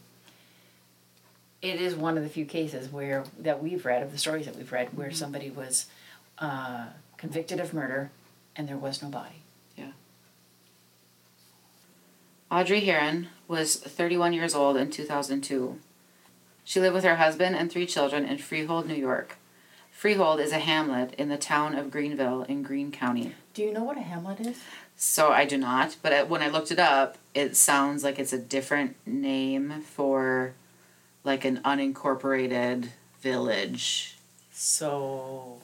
it 1.61 1.81
is 1.81 1.95
one 1.95 2.17
of 2.17 2.23
the 2.23 2.29
few 2.29 2.45
cases 2.45 2.89
where 2.89 3.25
that 3.39 3.61
we've 3.61 3.85
read 3.85 4.03
of 4.03 4.11
the 4.13 4.17
stories 4.17 4.45
that 4.45 4.55
we've 4.55 4.71
read 4.71 4.95
where 4.97 5.11
somebody 5.11 5.49
was 5.49 5.87
uh, 6.39 6.85
convicted 7.17 7.59
of 7.59 7.73
murder 7.73 8.09
and 8.55 8.69
there 8.69 8.77
was 8.77 9.01
no 9.01 9.09
body 9.09 9.42
Audrey 12.53 12.81
Herron 12.81 13.29
was 13.47 13.75
31 13.77 14.31
years 14.33 14.53
old 14.53 14.77
in 14.77 14.91
2002. 14.91 15.79
She 16.63 16.79
lived 16.79 16.93
with 16.93 17.03
her 17.03 17.15
husband 17.15 17.55
and 17.55 17.71
three 17.71 17.87
children 17.87 18.25
in 18.25 18.37
Freehold, 18.37 18.87
New 18.87 18.93
York. 18.93 19.37
Freehold 19.91 20.39
is 20.39 20.51
a 20.51 20.59
hamlet 20.59 21.15
in 21.17 21.29
the 21.29 21.37
town 21.37 21.73
of 21.73 21.89
Greenville 21.89 22.43
in 22.43 22.61
Greene 22.61 22.91
County. 22.91 23.33
do 23.55 23.63
you 23.63 23.73
know 23.73 23.83
what 23.83 23.97
a 23.97 24.01
hamlet 24.01 24.39
is 24.39 24.59
So 24.95 25.31
I 25.31 25.45
do 25.45 25.57
not, 25.57 25.95
but 26.03 26.13
I- 26.13 26.23
when 26.23 26.43
I 26.43 26.47
looked 26.49 26.71
it 26.71 26.77
up, 26.79 27.17
it 27.33 27.55
sounds 27.57 28.03
like 28.03 28.19
it's 28.19 28.33
a 28.33 28.37
different 28.37 28.95
name 29.07 29.81
for 29.81 30.53
like 31.23 31.43
an 31.45 31.59
unincorporated 31.65 32.89
village. 33.19 34.15
so 34.51 35.59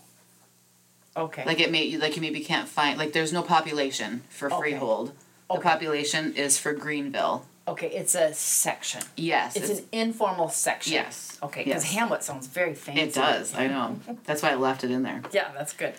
okay 1.15 1.43
Like 1.45 1.59
it 1.59 1.71
may 1.71 1.95
like 1.97 2.15
you 2.15 2.21
maybe 2.23 2.39
can't 2.43 2.67
find 2.67 2.97
like 2.97 3.13
there's 3.13 3.31
no 3.33 3.43
population 3.43 4.23
for 4.29 4.47
Okay. 4.51 4.57
Freehold. 4.71 5.11
The 5.49 5.55
Okay. 5.55 5.63
population 5.69 6.33
is 6.35 6.57
for 6.59 6.73
Greenville. 6.73 7.45
okay 7.67 7.87
it's 7.87 8.13
a 8.15 8.33
section 8.33 9.01
Yes, 9.17 9.55
it's, 9.55 9.69
an 9.79 9.85
informal 9.91 10.49
section 10.49 10.93
yes. 10.93 11.37
okay 11.41 11.63
because 11.63 11.83
yes. 11.83 11.93
hamlet 11.93 12.23
sounds 12.23 12.47
very 12.47 12.73
fancy 12.75 13.01
It 13.01 13.13
does. 13.13 13.53
I 13.55 13.67
know. 13.67 13.99
That's 14.25 14.41
why 14.43 14.51
I 14.51 14.55
left 14.55 14.83
it 14.83 14.91
in 14.91 15.01
there. 15.03 15.21
yeah 15.31 15.49
that's 15.57 15.73
good 15.73 15.93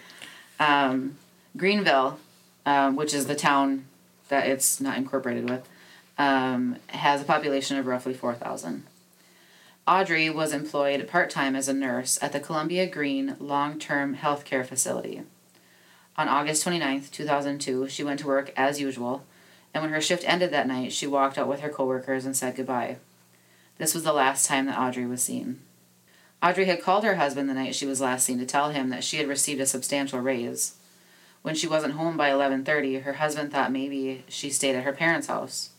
Um, 0.60 1.16
Greenville, 1.56 2.18
um, 2.64 2.94
which 2.96 3.12
is 3.12 3.26
the 3.26 3.34
town 3.34 3.86
that 4.28 4.46
it's 4.46 4.80
not 4.80 4.96
incorporated 4.96 5.50
with, 5.50 5.68
um, 6.16 6.76
has 6.88 7.20
a 7.20 7.24
population 7.24 7.76
of 7.76 7.86
roughly 7.86 8.14
4,000. 8.14 8.84
Audrey 9.88 10.30
was 10.30 10.52
employed 10.52 11.08
part 11.08 11.28
time 11.30 11.56
as 11.56 11.66
a 11.68 11.72
nurse 11.72 12.18
at 12.22 12.32
the 12.32 12.38
Columbia 12.38 12.86
Greene 12.86 13.34
Long 13.40 13.78
Term 13.80 14.14
Healthcare 14.16 14.64
Facility. 14.64 15.22
On 16.16 16.28
August 16.28 16.64
29th, 16.64 17.10
2002, 17.10 17.88
she 17.88 18.04
went 18.04 18.20
to 18.20 18.26
work 18.28 18.52
as 18.56 18.80
usual, 18.80 19.24
and 19.72 19.82
when 19.82 19.92
her 19.92 20.00
shift 20.00 20.24
ended 20.26 20.50
that 20.50 20.66
night, 20.66 20.92
she 20.92 21.06
walked 21.06 21.38
out 21.38 21.48
with 21.48 21.60
her 21.60 21.68
coworkers 21.68 22.24
and 22.24 22.36
said 22.36 22.56
goodbye. 22.56 22.96
This 23.78 23.94
was 23.94 24.04
the 24.04 24.12
last 24.12 24.46
time 24.46 24.66
that 24.66 24.78
Audrey 24.78 25.06
was 25.06 25.22
seen. 25.22 25.60
Audrey 26.42 26.64
had 26.64 26.82
called 26.82 27.04
her 27.04 27.16
husband 27.16 27.48
the 27.48 27.54
night 27.54 27.74
she 27.74 27.86
was 27.86 28.00
last 28.00 28.24
seen 28.24 28.38
to 28.38 28.46
tell 28.46 28.70
him 28.70 28.88
that 28.90 29.04
she 29.04 29.18
had 29.18 29.28
received 29.28 29.60
a 29.60 29.66
substantial 29.66 30.20
raise. 30.20 30.74
When 31.42 31.54
she 31.54 31.66
wasn't 31.66 31.94
home 31.94 32.16
by 32.16 32.30
11:30, 32.30 33.02
her 33.02 33.14
husband 33.14 33.52
thought 33.52 33.72
maybe 33.72 34.24
she 34.28 34.50
stayed 34.50 34.74
at 34.74 34.84
her 34.84 34.92
parents' 34.92 35.28
house. 35.28 35.70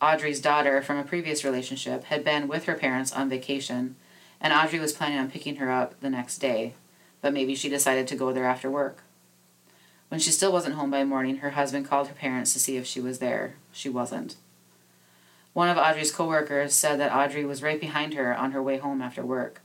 Audrey's 0.00 0.40
daughter 0.40 0.80
from 0.80 0.96
a 0.96 1.04
previous 1.04 1.44
relationship 1.44 2.04
had 2.04 2.24
been 2.24 2.48
with 2.48 2.64
her 2.64 2.74
parents 2.74 3.12
on 3.12 3.28
vacation, 3.28 3.96
and 4.40 4.52
Audrey 4.52 4.78
was 4.78 4.92
planning 4.92 5.18
on 5.18 5.30
picking 5.30 5.56
her 5.56 5.70
up 5.70 6.00
the 6.00 6.10
next 6.10 6.38
day, 6.38 6.74
but 7.20 7.32
maybe 7.34 7.54
she 7.54 7.68
decided 7.68 8.08
to 8.08 8.16
go 8.16 8.32
there 8.32 8.46
after 8.46 8.70
work. 8.70 9.02
When 10.10 10.18
she 10.18 10.32
still 10.32 10.52
wasn't 10.52 10.74
home 10.74 10.90
by 10.90 11.04
morning, 11.04 11.36
her 11.36 11.50
husband 11.50 11.88
called 11.88 12.08
her 12.08 12.14
parents 12.14 12.52
to 12.52 12.58
see 12.58 12.76
if 12.76 12.84
she 12.84 13.00
was 13.00 13.20
there. 13.20 13.54
She 13.70 13.88
wasn't. 13.88 14.34
One 15.52 15.68
of 15.68 15.78
Audrey's 15.78 16.10
coworkers 16.10 16.74
said 16.74 16.98
that 16.98 17.14
Audrey 17.14 17.44
was 17.44 17.62
right 17.62 17.80
behind 17.80 18.14
her 18.14 18.36
on 18.36 18.50
her 18.50 18.60
way 18.60 18.78
home 18.78 19.00
after 19.00 19.24
work. 19.24 19.62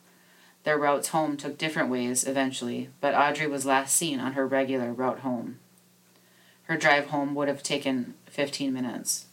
Their 0.64 0.78
routes 0.78 1.10
home 1.10 1.36
took 1.36 1.58
different 1.58 1.90
ways 1.90 2.28
eventually, 2.28 2.90
but 3.02 3.16
Audrey 3.16 3.48
was 3.48 3.66
last 3.66 3.98
seen 3.98 4.20
on 4.20 4.34
her 4.34 4.46
regular 4.46 4.94
route 4.94 5.20
home. 5.20 5.58
Her 6.64 6.78
drive 6.78 7.08
home 7.08 7.34
would 7.34 7.48
have 7.48 7.64
taken 7.64 8.14
15 8.28 8.72
minutes. 8.72 9.26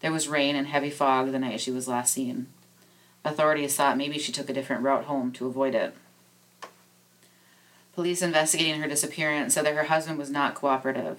There 0.00 0.12
was 0.12 0.28
rain 0.28 0.56
and 0.56 0.66
heavy 0.66 0.90
fog 0.90 1.30
the 1.30 1.38
night 1.38 1.60
she 1.60 1.70
was 1.70 1.88
last 1.88 2.14
seen. 2.14 2.46
Authorities 3.22 3.76
thought 3.76 3.98
maybe 3.98 4.18
she 4.18 4.32
took 4.32 4.48
a 4.48 4.54
different 4.54 4.82
route 4.82 5.04
home 5.04 5.30
to 5.32 5.46
avoid 5.46 5.74
it. 5.74 5.94
Police 7.96 8.20
investigating 8.20 8.78
her 8.82 8.88
disappearance 8.88 9.54
said 9.54 9.64
that 9.64 9.74
her 9.74 9.84
husband 9.84 10.18
was 10.18 10.28
not 10.28 10.54
cooperative. 10.54 11.18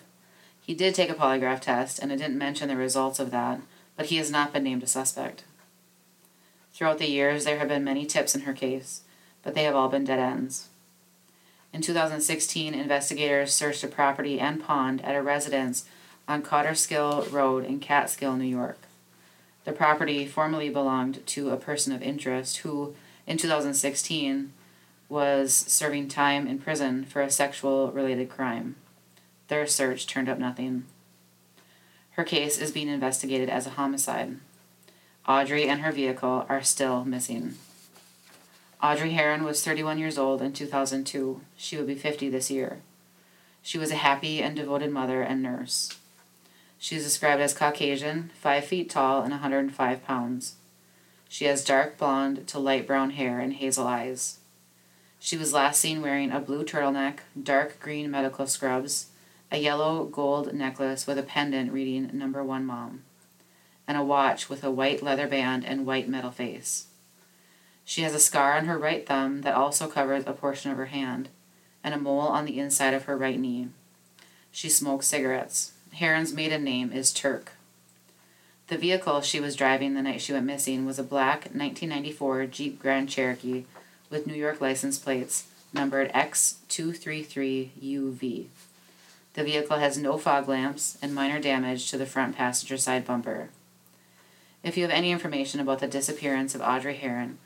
He 0.61 0.75
did 0.75 0.93
take 0.93 1.09
a 1.09 1.15
polygraph 1.15 1.59
test, 1.59 1.97
and 1.97 2.11
it 2.11 2.17
didn't 2.17 2.37
mention 2.37 2.67
the 2.67 2.77
results 2.77 3.17
of 3.17 3.31
that, 3.31 3.61
but 3.95 4.05
he 4.05 4.17
has 4.17 4.29
not 4.29 4.53
been 4.53 4.63
named 4.63 4.83
a 4.83 4.87
suspect. 4.87 5.43
Throughout 6.71 6.99
the 6.99 7.09
years, 7.09 7.45
there 7.45 7.57
have 7.57 7.67
been 7.67 7.83
many 7.83 8.05
tips 8.05 8.35
in 8.35 8.41
her 8.41 8.53
case, 8.53 9.01
but 9.41 9.55
they 9.55 9.63
have 9.63 9.75
all 9.75 9.89
been 9.89 10.03
dead 10.03 10.19
ends. 10.19 10.67
In 11.73 11.81
2016, 11.81 12.75
investigators 12.75 13.55
searched 13.55 13.83
a 13.83 13.87
property 13.87 14.39
and 14.39 14.63
pond 14.63 15.03
at 15.03 15.15
a 15.15 15.21
residence 15.23 15.85
on 16.27 16.43
Cauterskill 16.43 17.31
Road 17.31 17.65
in 17.65 17.79
Catskill, 17.79 18.35
New 18.35 18.45
York. 18.45 18.77
The 19.63 19.71
property 19.71 20.27
formerly 20.27 20.69
belonged 20.69 21.25
to 21.25 21.49
a 21.49 21.57
person 21.57 21.91
of 21.91 22.03
interest 22.03 22.57
who, 22.57 22.93
in 23.25 23.37
2016, 23.37 24.53
was 25.09 25.53
serving 25.53 26.07
time 26.07 26.47
in 26.47 26.59
prison 26.59 27.05
for 27.05 27.21
a 27.21 27.29
sexual 27.29 27.91
related 27.91 28.29
crime. 28.29 28.75
Their 29.47 29.65
search 29.65 30.07
turned 30.07 30.27
up 30.27 30.37
nothing. 30.37 30.85
Her 32.11 32.23
case 32.23 32.57
is 32.57 32.71
being 32.71 32.89
investigated 32.89 33.49
as 33.49 33.67
a 33.67 33.71
homicide. 33.71 34.37
Audrey 35.27 35.67
and 35.67 35.81
her 35.81 35.91
vehicle 35.91 36.45
are 36.49 36.63
still 36.63 37.05
missing. 37.05 37.55
Audrey 38.81 39.11
Herron 39.11 39.43
was 39.43 39.63
31 39.63 39.97
years 39.97 40.17
old 40.17 40.41
in 40.41 40.53
2002. 40.53 41.41
She 41.55 41.77
would 41.77 41.87
be 41.87 41.95
50 41.95 42.29
this 42.29 42.51
year. 42.51 42.81
She 43.61 43.77
was 43.77 43.91
a 43.91 43.95
happy 43.95 44.41
and 44.41 44.55
devoted 44.55 44.91
mother 44.91 45.21
and 45.21 45.41
nurse. 45.41 45.97
She 46.77 46.95
is 46.95 47.03
described 47.03 47.41
as 47.41 47.53
Caucasian, 47.53 48.31
5 48.39 48.65
feet 48.65 48.89
tall, 48.89 49.21
and 49.23 49.31
105 49.31 50.05
pounds. 50.05 50.55
She 51.27 51.45
has 51.45 51.65
dark 51.65 51.97
blonde 51.97 52.47
to 52.47 52.59
light 52.59 52.87
brown 52.87 53.11
hair 53.11 53.39
and 53.39 53.53
hazel 53.53 53.87
eyes. 53.87 54.39
She 55.19 55.37
was 55.37 55.53
last 55.53 55.81
seen 55.81 56.01
wearing 56.01 56.31
a 56.31 56.39
blue 56.39 56.63
turtleneck, 56.63 57.19
dark 57.41 57.79
green 57.79 58.11
medical 58.11 58.47
scrubs, 58.47 59.07
a 59.51 59.57
yellow 59.57 60.05
gold 60.05 60.53
necklace 60.53 61.07
with 61.07 61.17
a 61.17 61.23
pendant 61.23 61.71
reading 61.71 62.09
Number 62.13 62.43
One 62.43 62.65
Mom, 62.65 63.03
and 63.87 63.97
a 63.97 64.03
watch 64.03 64.49
with 64.49 64.63
a 64.63 64.71
white 64.71 65.01
leather 65.01 65.27
band 65.27 65.65
and 65.65 65.85
white 65.85 66.07
metal 66.07 66.31
face. 66.31 66.87
She 67.83 68.01
has 68.01 68.13
a 68.13 68.19
scar 68.19 68.57
on 68.57 68.65
her 68.65 68.77
right 68.77 69.05
thumb 69.07 69.41
that 69.41 69.55
also 69.55 69.87
covers 69.87 70.23
a 70.27 70.33
portion 70.33 70.71
of 70.71 70.77
her 70.77 70.87
hand, 70.87 71.29
and 71.83 71.93
a 71.93 71.97
mole 71.97 72.19
on 72.19 72.45
the 72.45 72.59
inside 72.59 72.93
of 72.93 73.05
her 73.05 73.17
right 73.17 73.39
knee. 73.39 73.69
She 74.51 74.69
smokes 74.69 75.07
cigarettes. 75.07 75.71
Herron's 75.93 76.33
maiden 76.33 76.63
name 76.63 76.91
is 76.91 77.13
Turk. 77.13 77.53
The 78.67 78.77
vehicle 78.77 79.21
she 79.21 79.39
was 79.39 79.55
driving 79.55 79.93
the 79.93 80.01
night 80.01 80.19
she 80.19 80.33
went 80.33 80.45
missing 80.45 80.85
was 80.85 80.99
a 80.99 81.03
black 81.03 81.45
1994 81.53 82.47
Jeep 82.47 82.79
Grand 82.79 83.07
Cherokee 83.07 83.63
with 84.09 84.27
New 84.27 84.33
York 84.33 84.61
license 84.61 84.97
plates 84.97 85.47
numbered 85.73 86.11
X233UV. 86.13 88.45
The 89.33 89.43
vehicle 89.43 89.77
has 89.77 89.97
no 89.97 90.17
fog 90.17 90.47
lamps 90.47 90.97
and 91.01 91.13
minor 91.13 91.39
damage 91.39 91.89
to 91.91 91.97
the 91.97 92.05
front 92.05 92.35
passenger 92.35 92.77
side 92.77 93.05
bumper. 93.05 93.49
If 94.63 94.77
you 94.77 94.83
have 94.83 94.91
any 94.91 95.11
information 95.11 95.59
about 95.59 95.79
the 95.79 95.87
disappearance 95.87 96.55
of 96.55 96.61
Audrey 96.61 96.95
Herron, 96.95 97.37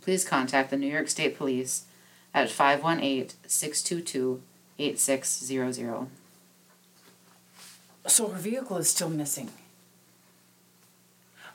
please 0.00 0.24
contact 0.24 0.70
the 0.70 0.76
New 0.76 0.86
York 0.86 1.08
State 1.08 1.36
Police 1.36 1.84
at 2.32 2.50
518 2.50 3.36
622 3.46 4.42
8600. 4.78 6.06
So 8.06 8.28
her 8.28 8.38
vehicle 8.38 8.76
is 8.76 8.88
still 8.88 9.10
missing. 9.10 9.50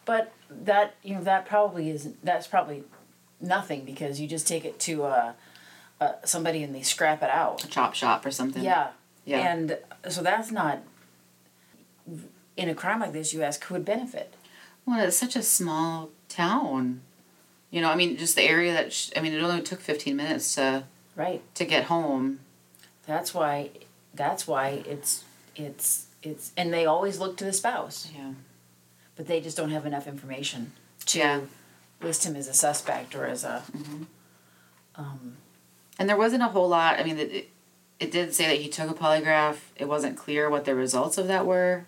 But 0.06 0.34
that 0.50 0.96
you 1.04 1.16
know 1.16 1.24
that 1.24 1.46
probably 1.46 1.90
isn't 1.90 2.24
that's 2.26 2.48
probably 2.48 2.84
nothing 3.42 3.86
because 3.86 4.20
you 4.20 4.28
just 4.28 4.48
take 4.48 4.66
it 4.66 4.80
to 4.82 5.04
uh, 5.04 5.34
uh, 6.00 6.12
somebody 6.26 6.64
and 6.64 6.74
they 6.74 6.82
scrap 6.82 7.22
it 7.24 7.30
out. 7.30 7.64
A 7.64 7.68
chop 7.68 7.94
shop 7.94 8.26
or 8.26 8.32
something. 8.32 8.64
Yeah. 8.64 8.90
Yeah. 9.26 9.52
And 9.52 9.78
so 10.10 10.22
that's 10.24 10.52
not 10.52 10.80
in 12.58 12.70
a 12.70 12.76
crime 12.76 13.00
like 13.00 13.14
this. 13.14 13.34
You 13.34 13.44
ask 13.44 13.64
who 13.66 13.76
would 13.76 13.86
benefit. 13.86 14.34
Well, 14.86 15.00
it's 15.06 15.18
such 15.18 15.36
a 15.36 15.44
small 15.44 16.10
town. 16.28 17.02
You 17.70 17.82
know, 17.82 17.90
I 17.90 17.96
mean, 17.96 18.18
just 18.18 18.36
the 18.36 18.44
area 18.44 18.74
that. 18.74 18.92
Sh- 18.92 19.12
I 19.16 19.22
mean, 19.22 19.34
it 19.34 19.42
only 19.42 19.62
took 19.62 19.80
fifteen 19.80 20.16
minutes 20.18 20.56
to 20.56 20.84
Right. 21.16 21.42
to 21.56 21.66
get 21.66 21.86
home. 21.86 22.40
That's 23.06 23.34
why. 23.34 23.70
That's 24.14 24.48
why 24.48 24.84
it's 24.86 25.24
it's 25.56 26.08
it's 26.24 26.52
and 26.58 26.74
they 26.74 26.86
always 26.86 27.20
look 27.20 27.38
to 27.38 27.46
the 27.46 27.54
spouse, 27.54 28.10
Yeah. 28.16 28.34
but 29.16 29.28
they 29.28 29.40
just 29.40 29.56
don't 29.56 29.70
have 29.72 29.86
enough 29.86 30.06
information 30.08 30.74
to 31.08 31.20
Yeah. 31.20 31.40
List 32.04 32.26
him 32.26 32.36
as 32.36 32.48
a 32.48 32.54
suspect 32.54 33.16
or 33.16 33.26
as 33.26 33.44
a. 33.44 33.64
Mm-hmm. 33.76 34.04
Um, 34.96 35.38
And 35.98 36.10
there 36.10 36.18
wasn't 36.18 36.44
a 36.44 36.48
whole 36.48 36.68
lot. 36.68 37.00
I 37.00 37.04
mean, 37.04 37.18
it, 37.18 37.50
it, 38.00 38.12
did 38.12 38.34
say 38.34 38.48
that 38.48 38.58
he 38.58 38.70
took 38.70 38.90
a 38.90 38.94
polygraph. 38.94 39.58
It 39.76 39.88
wasn't 39.88 40.18
clear 40.18 40.50
what 40.50 40.66
the 40.66 40.76
results 40.76 41.18
of 41.18 41.28
that 41.28 41.46
were. 41.46 41.86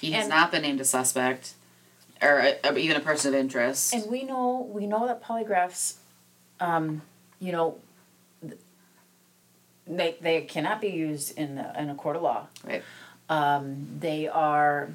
He 0.00 0.12
has 0.12 0.28
not 0.28 0.52
been 0.52 0.62
named 0.62 0.80
a 0.80 0.84
suspect, 0.84 1.54
or, 2.20 2.38
a, 2.40 2.58
or 2.68 2.78
even 2.78 2.96
a 2.96 3.00
person 3.00 3.32
of 3.32 3.40
interest. 3.40 3.94
and 3.94 4.04
we 4.10 4.22
know 4.22 4.68
we 4.70 4.86
know 4.86 5.06
that 5.06 5.22
polygraphs, 5.22 5.94
um, 6.60 7.02
you 7.40 7.52
know. 7.52 7.78
They, 9.86 10.16
they 10.18 10.40
cannot 10.42 10.80
be 10.80 10.88
used 10.88 11.36
in 11.36 11.58
a, 11.58 11.74
in 11.78 11.90
a 11.90 11.94
court 11.94 12.16
of 12.16 12.22
law. 12.22 12.46
right. 12.66 12.82
Um, 13.28 13.86
they 14.00 14.28
are, 14.28 14.90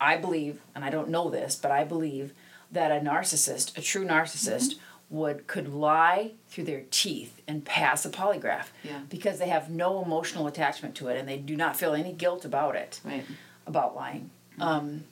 I 0.00 0.16
believe, 0.16 0.60
and 0.74 0.84
I 0.84 0.90
don't 0.90 1.08
know 1.08 1.30
this, 1.30 1.56
but 1.56 1.70
I 1.70 1.84
believe 1.84 2.32
that 2.72 2.90
a 2.90 3.04
narcissist, 3.04 3.76
a 3.76 3.82
true 3.82 4.04
narcissist, 4.04 4.74
would 5.10 5.46
could 5.46 5.68
lie 5.68 6.32
through 6.48 6.64
their 6.64 6.82
teeth 6.90 7.40
and 7.46 7.64
pass 7.64 8.06
a 8.06 8.10
polygraph 8.10 8.68
Yeah. 8.82 9.00
because 9.10 9.38
they 9.38 9.48
have 9.48 9.68
no 9.70 10.02
emotional 10.02 10.46
attachment 10.46 10.94
to 10.96 11.08
it 11.08 11.18
and 11.18 11.28
they 11.28 11.36
do 11.36 11.54
not 11.54 11.76
feel 11.76 11.92
any 11.94 12.12
guilt 12.12 12.44
about 12.46 12.76
it 12.76 13.00
Right. 13.04 13.24
about 13.66 13.94
lying. 13.94 14.30
Um, 14.58 15.04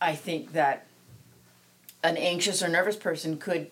I 0.00 0.16
think 0.16 0.52
that 0.52 0.84
an 2.02 2.16
anxious 2.16 2.60
or 2.62 2.68
nervous 2.68 2.96
person 2.96 3.38
could 3.38 3.70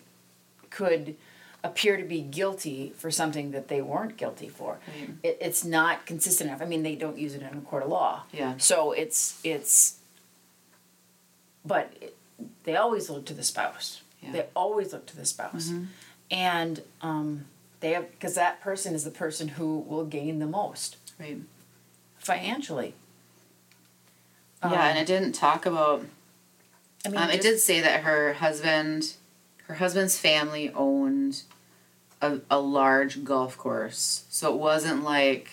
could 0.71 1.17
appear 1.65 1.97
to 1.97 2.05
be 2.05 2.21
guilty 2.21 2.93
for 2.97 3.11
something 3.11 3.51
that 3.51 3.67
they 3.67 3.81
weren't 3.81 4.17
guilty 4.17 4.49
for. 4.49 4.79
Right. 4.87 5.11
It, 5.25 5.39
it's 5.41 5.65
not 5.65 6.07
consistent 6.07 6.51
enough. 6.51 6.63
I 6.63 6.67
mean, 6.67 6.85
they 6.85 6.95
don't 6.95 7.19
use 7.19 7.35
it 7.35 7.43
in 7.43 7.49
a 7.59 7.61
court 7.63 7.83
of 7.83 7.89
law. 7.89 8.23
Yeah. 8.33 8.55
So 8.59 8.93
it's 8.93 9.41
it's. 9.43 9.97
But 11.65 11.93
they 12.67 12.77
always 12.77 13.09
look 13.09 13.25
to 13.27 13.33
the 13.35 13.43
spouse. 13.43 14.03
Yeah. 14.23 14.33
They 14.33 14.47
always 14.55 14.93
look 14.93 15.07
to 15.07 15.17
the 15.17 15.25
spouse, 15.25 15.73
and 16.31 16.83
um, 17.01 17.47
they 17.81 17.93
have 17.93 18.11
because 18.11 18.35
that 18.35 18.61
person 18.61 18.95
is 18.95 19.05
the 19.05 19.11
person 19.11 19.49
who 19.49 19.79
will 19.79 20.05
gain 20.05 20.39
the 20.39 20.47
most 20.47 20.97
Right. 21.19 21.39
financially. 22.19 22.95
yeah, 24.63 24.89
and 24.89 24.99
it 24.99 25.07
didn't 25.07 25.33
talk 25.33 25.65
about. 25.67 26.05
I 27.05 27.09
mean, 27.09 27.21
Um, 27.21 27.31
it 27.31 27.41
did 27.41 27.61
say 27.61 27.81
that 27.81 28.01
her 28.03 28.33
husband, 28.35 29.15
her 29.69 29.75
husband's 29.77 30.19
family 30.19 30.71
owned 30.73 31.43
a, 32.21 32.41
a 32.51 32.59
large 32.59 33.23
golf 33.23 33.57
course, 33.57 34.25
so 34.29 34.53
it 34.53 34.59
wasn't 34.59 35.05
like 35.05 35.51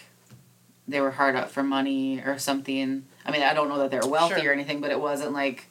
they 0.88 1.00
were 1.00 1.12
hard 1.12 1.36
up 1.36 1.52
for 1.52 1.62
money 1.64 2.22
or 2.26 2.40
something. 2.40 3.06
I 3.26 3.32
mean, 3.32 3.44
I 3.44 3.54
don't 3.54 3.70
know 3.70 3.78
that 3.80 3.92
they're 3.92 4.06
wealthy 4.08 4.42
Sure. 4.42 4.50
or 4.50 4.54
anything, 4.54 4.82
but 4.82 4.90
it 4.92 5.00
wasn't 5.00 5.32
like 5.34 5.68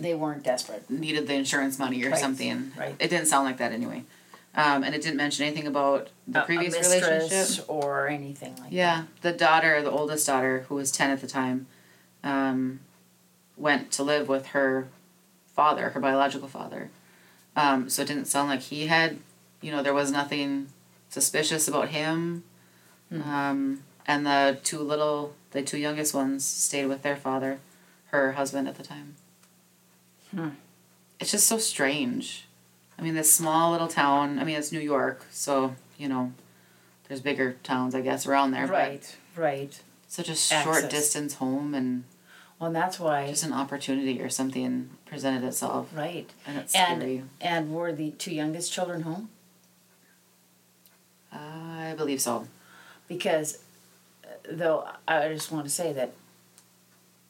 they 0.00 0.14
weren't 0.14 0.42
desperate. 0.42 0.88
needed 0.90 1.26
the 1.26 1.34
insurance 1.34 1.78
money 1.78 2.02
or 2.04 2.10
Right, 2.10 2.18
something. 2.20 2.72
right. 2.78 2.94
It 2.98 3.08
didn't 3.08 3.26
sound 3.26 3.44
like 3.46 3.58
that 3.58 3.72
anyway. 3.72 4.04
Um, 4.56 4.84
and 4.84 4.94
it 4.94 5.02
didn't 5.02 5.16
mention 5.16 5.44
anything 5.46 5.66
about 5.66 6.10
the 6.28 6.42
A- 6.42 6.46
previous 6.46 6.74
a 6.74 6.80
relationship. 6.80 7.64
or 7.68 8.06
anything 8.08 8.52
like 8.56 8.64
that. 8.70 8.72
Yeah, 8.72 9.04
the 9.22 9.32
daughter, 9.32 9.82
the 9.82 9.90
oldest 9.90 10.26
daughter, 10.26 10.64
who 10.68 10.76
was 10.76 10.92
10 10.92 11.10
at 11.10 11.20
the 11.20 11.26
time, 11.26 11.66
um, 12.22 12.80
went 13.56 13.90
to 13.92 14.02
live 14.02 14.28
with 14.28 14.46
her 14.48 14.86
father, 15.54 15.90
her 15.90 16.00
biological 16.00 16.48
father. 16.48 16.90
Um, 17.56 17.88
so 17.88 18.02
it 18.02 18.08
didn't 18.08 18.26
sound 18.26 18.48
like 18.48 18.60
he 18.62 18.86
had, 18.86 19.18
you 19.60 19.70
know, 19.72 19.82
there 19.82 19.94
was 19.94 20.10
nothing 20.10 20.68
suspicious 21.08 21.66
about 21.68 21.88
him. 21.90 22.42
Hmm. 23.10 23.22
Um, 23.22 23.82
and 24.06 24.26
the 24.26 24.58
two 24.64 24.78
little, 24.80 25.34
the 25.52 25.62
two 25.62 25.78
youngest 25.78 26.14
ones 26.14 26.44
stayed 26.44 26.86
with 26.86 27.02
their 27.02 27.16
father, 27.16 27.58
her 28.06 28.32
husband 28.32 28.68
at 28.68 28.76
the 28.76 28.82
time. 28.82 29.16
Hmm. 30.34 30.48
It's 31.20 31.30
just 31.30 31.46
so 31.46 31.58
strange. 31.58 32.46
I 32.98 33.02
mean, 33.02 33.14
this 33.14 33.32
small 33.32 33.72
little 33.72 33.88
town, 33.88 34.38
I 34.38 34.44
mean, 34.44 34.56
it's 34.56 34.72
New 34.72 34.80
York, 34.80 35.24
so, 35.30 35.74
you 35.98 36.08
know, 36.08 36.32
there's 37.08 37.20
bigger 37.20 37.56
towns, 37.62 37.94
I 37.94 38.00
guess, 38.00 38.26
around 38.26 38.50
there. 38.52 38.66
Right, 38.66 39.16
right. 39.36 39.80
such 40.08 40.28
a 40.28 40.34
short 40.34 40.76
Access. 40.84 40.90
distance 40.90 41.34
home 41.34 41.74
and 41.74 42.04
Well, 42.58 42.68
and 42.68 42.76
that's 42.76 42.98
why. 43.00 43.28
just 43.28 43.44
an 43.44 43.52
opportunity 43.52 44.20
or 44.22 44.28
something 44.28 44.90
presented 45.06 45.44
itself 45.46 45.88
right. 45.94 46.28
and 46.46 46.56
it's 46.58 46.74
And 46.74 47.00
scary 47.00 47.24
and 47.40 47.72
were 47.74 47.92
the 47.92 48.10
two 48.12 48.32
youngest 48.34 48.72
children 48.72 49.02
home? 49.02 49.28
i 51.32 51.94
believe 51.96 52.20
so 52.20 52.46
Because, 53.08 53.58
uh, 54.24 54.28
though, 54.50 54.88
I 55.06 55.28
just 55.28 55.52
want 55.52 55.66
to 55.66 55.70
say 55.70 55.92
that 55.92 56.12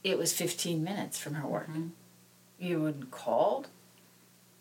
it 0.05 0.19
was 0.19 0.33
15 0.33 0.85
minutes 0.85 1.19
from 1.19 1.35
her 1.35 1.49
work. 1.49 1.69
Mhm. 1.69 1.91
You 2.65 2.81
wouldn't 2.81 3.11
called? 3.11 3.69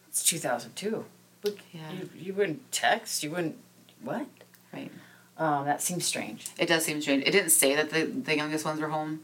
It's 0.10 0.24
2002. 0.24 1.06
Would- 1.44 1.60
Yeah. 1.72 1.92
You, 1.92 2.10
you 2.18 2.34
wouldn't 2.34 2.72
text? 2.72 3.24
You 3.24 3.32
wouldn't. 3.32 3.58
What? 4.02 4.28
right 4.74 4.92
Um, 5.38 5.66
that 5.66 5.82
seems 5.82 6.04
strange. 6.06 6.48
it 6.58 6.66
does 6.68 6.84
seem 6.84 7.00
strange 7.02 7.24
it 7.26 7.32
didn't 7.32 7.52
say 7.52 7.76
that 7.76 7.90
the, 7.92 8.04
the 8.06 8.36
youngest 8.36 8.66
ones 8.66 8.82
were 8.82 8.90
home 8.90 9.22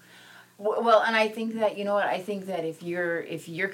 Well, 0.57 1.01
and 1.01 1.15
I 1.15 1.27
think 1.27 1.55
that 1.55 1.77
you 1.77 1.83
know 1.85 1.93
what 1.95 2.05
I 2.07 2.19
think 2.19 2.45
that 2.45 2.63
if 2.65 2.81
you're 2.83 3.19
if 3.21 3.49
you're, 3.49 3.71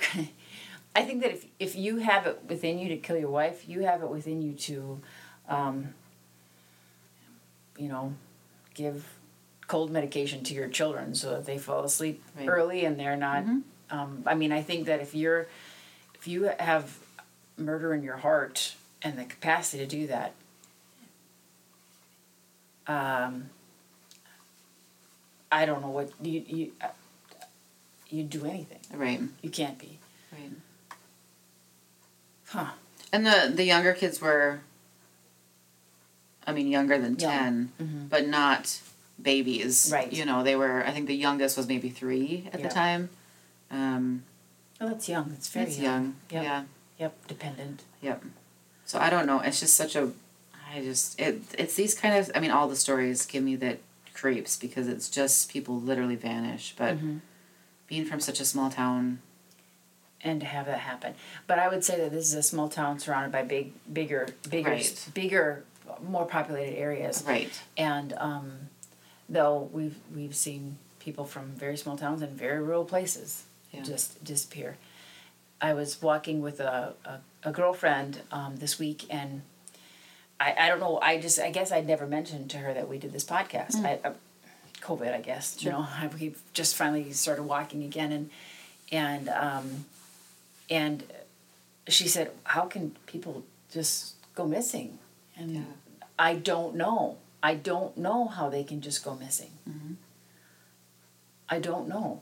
I 0.96 1.02
think 1.04 1.22
that 1.22 1.32
if 1.32 1.46
if 1.60 1.76
you 1.76 1.98
have 1.98 2.26
it 2.28 2.40
within 2.48 2.80
you 2.80 2.88
to 2.90 2.98
kill 2.98 3.18
your 3.18 3.30
wife, 3.30 3.68
you 3.70 3.82
have 3.82 4.02
it 4.02 4.10
within 4.10 4.42
you 4.42 4.54
to, 4.54 5.02
um, 5.50 5.94
you 7.78 7.88
know, 7.90 8.14
give 8.74 9.06
cold 9.68 9.92
medication 9.92 10.44
to 10.46 10.54
your 10.54 10.68
children 10.70 11.14
so 11.16 11.32
that 11.32 11.46
they 11.46 11.58
fall 11.58 11.84
asleep 11.84 12.24
Right. 12.38 12.48
early 12.48 12.86
and 12.86 13.00
they're 13.00 13.18
not. 13.18 13.44
Mhm. 13.46 13.62
Um, 13.92 14.24
I 14.26 14.34
mean, 14.36 14.52
I 14.52 14.62
think 14.62 14.86
that 14.88 15.00
if 15.02 15.14
you're, 15.16 15.48
if 16.16 16.28
you 16.28 16.50
have 16.60 16.98
murder 17.58 17.94
in 17.94 18.04
your 18.04 18.18
heart 18.18 18.76
and 19.02 19.18
the 19.18 19.26
capacity 19.26 19.84
to 19.86 19.88
do 19.90 20.08
that, 20.08 20.34
um, 22.88 23.50
I 25.52 25.66
don't 25.66 25.82
know 25.82 25.90
what 25.90 26.12
you 26.22 26.44
you 26.48 26.72
you'd 28.10 28.30
do 28.30 28.46
anything. 28.46 28.80
right 28.94 29.22
You 29.42 29.50
can't 29.50 29.78
be, 29.80 29.98
right 30.32 30.52
huh? 32.48 32.72
and 33.12 33.26
the 33.26 33.52
the 33.54 33.64
younger 33.64 33.94
kids 33.94 34.22
were 34.22 34.60
i 36.46 36.52
mean 36.52 36.68
younger 36.68 36.98
than 37.00 37.18
Young. 37.18 37.32
10 37.32 37.72
Mhm. 37.82 38.10
but 38.10 38.28
not 38.28 38.80
babies 39.22 39.90
Right. 39.92 40.12
you 40.14 40.26
know 40.26 40.44
they 40.44 40.56
were 40.56 40.86
i 40.86 40.92
think 40.92 41.08
the 41.08 41.16
youngest 41.16 41.58
was 41.58 41.68
maybe 41.68 41.90
three 41.90 42.48
at 42.54 42.60
Yeah. 42.60 42.68
the 42.68 42.74
time 42.74 43.10
um 43.72 44.24
Oh, 44.82 44.90
that's 44.90 45.08
young. 45.08 45.30
That's 45.30 45.48
very 45.50 45.72
young. 45.72 45.84
young 45.84 46.16
Yep. 46.32 46.44
yeah 46.44 46.64
Yep, 46.98 47.28
dependent. 47.28 47.84
Yep. 48.02 48.24
So 48.86 49.00
I 49.00 49.10
don't 49.10 49.26
know. 49.26 49.40
It's 49.42 49.60
just 49.60 49.76
such 49.76 49.96
a. 49.96 50.12
I 50.72 50.82
just 50.82 51.20
it 51.20 51.42
it's 51.58 51.76
these 51.76 51.94
kind 51.96 52.16
of. 52.18 52.32
I 52.36 52.40
mean, 52.40 52.52
all 52.52 52.68
the 52.68 52.76
stories 52.76 53.26
give 53.26 53.44
me 53.44 53.56
that 53.58 53.80
creeps 54.14 54.56
because 54.56 54.88
it's 54.88 55.10
just 55.10 55.50
people 55.52 55.80
literally 55.80 56.16
vanish. 56.16 56.74
But 56.78 56.98
Mhm. 56.98 57.20
being 57.88 58.06
from 58.06 58.20
such 58.22 58.40
a 58.40 58.46
small 58.46 58.70
town, 58.70 59.20
and 60.22 60.40
to 60.42 60.46
have 60.46 60.66
that 60.68 60.80
happen. 60.80 61.16
But 61.48 61.60
I 61.60 61.68
would 61.68 61.84
say 61.84 61.98
that 62.00 62.12
this 62.12 62.26
is 62.28 62.34
a 62.34 62.44
small 62.44 62.70
town 62.70 63.00
surrounded 63.00 63.32
by 63.32 63.44
big, 63.44 63.74
bigger, 63.92 64.28
bigger, 64.50 64.70
Right. 64.70 65.10
bigger, 65.14 65.64
more 66.02 66.26
populated 66.26 66.78
areas. 66.78 67.24
right? 67.28 67.52
And 67.78 68.14
um, 68.18 68.70
though 69.30 69.70
we've 69.74 69.98
we've 70.16 70.36
seen 70.36 70.78
people 71.00 71.26
from 71.26 71.52
very 71.54 71.76
small 71.78 71.98
towns 71.98 72.22
and 72.22 72.32
very 72.38 72.62
rural 72.62 72.86
places 72.86 73.44
Yeah. 73.76 73.84
just 73.84 74.24
disappear. 74.24 74.78
I 75.62 75.74
was 75.74 76.02
walking 76.02 76.42
with 76.42 76.60
a, 76.60 76.94
a, 77.06 77.50
a 77.50 77.52
girlfriend 77.52 78.22
um, 78.32 78.58
this 78.58 78.78
week 78.78 79.06
and 79.10 79.42
I, 80.40 80.54
I 80.60 80.68
don't 80.68 80.80
know 80.80 81.00
I 81.02 81.20
just 81.20 81.40
I 81.40 81.50
guess 81.50 81.72
I'd 81.72 81.88
never 81.88 82.06
mentioned 82.06 82.50
to 82.52 82.58
her 82.58 82.74
that 82.74 82.88
we 82.90 82.98
did 82.98 83.14
this 83.14 83.24
podcast. 83.24 83.84
I, 83.84 84.00
I, 84.04 84.12
COVID 84.82 85.14
I 85.14 85.22
guess 85.22 85.64
you 85.64 85.72
know 85.72 85.80
I, 85.80 86.08
we 86.08 86.36
just 86.54 86.76
finally 86.76 87.12
started 87.14 87.44
walking 87.44 87.84
again 87.84 88.12
and 88.12 88.30
and 88.92 89.30
um, 89.30 89.86
and 90.70 91.04
she 91.88 92.08
said 92.08 92.32
how 92.44 92.66
can 92.66 92.96
people 93.08 93.44
just 93.72 94.16
go 94.36 94.46
missing 94.46 95.00
and 95.38 95.66
I 96.20 96.36
don't 96.36 96.76
know 96.76 97.18
I 97.42 97.54
don't 97.56 97.96
know 97.96 98.28
how 98.28 98.50
they 98.50 98.64
can 98.64 98.82
just 98.82 99.04
go 99.06 99.14
missing. 99.16 99.52
I 101.48 101.60
don't 101.60 101.88
know. 101.88 102.22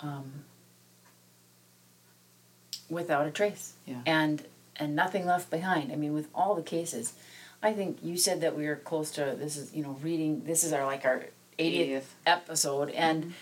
Um, 0.00 0.44
without 2.88 3.26
a 3.26 3.30
trace. 3.30 3.74
Yeah. 3.86 4.00
And 4.06 4.44
and 4.76 4.94
nothing 4.94 5.26
left 5.26 5.50
behind. 5.50 5.92
I 5.92 5.96
mean, 5.96 6.14
with 6.14 6.28
all 6.34 6.54
the 6.54 6.62
cases, 6.62 7.12
I 7.62 7.72
think 7.72 7.98
you 8.02 8.16
said 8.16 8.40
that 8.40 8.56
we 8.56 8.66
were 8.66 8.76
close 8.76 9.10
to 9.12 9.36
this 9.38 9.56
is 9.56 9.74
you 9.74 9.82
know 9.82 9.96
reading. 10.02 10.44
This 10.44 10.64
is 10.64 10.72
our 10.72 10.84
like 10.84 11.04
our 11.04 11.26
80th, 11.58 11.88
80th. 11.88 12.04
episode, 12.26 12.90
and 12.90 13.34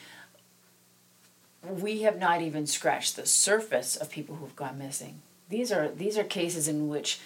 we 1.63 2.03
have 2.03 2.19
not 2.19 2.43
even 2.43 2.67
scratched 2.67 3.17
the 3.17 3.27
surface 3.27 3.97
of 3.97 4.11
people 4.11 4.37
who've 4.37 4.57
gone 4.57 4.79
missing. 4.79 5.21
These 5.49 5.71
are 5.71 5.89
these 5.89 6.17
are 6.17 6.25
cases 6.25 6.69
in 6.69 6.89
which 6.89 7.21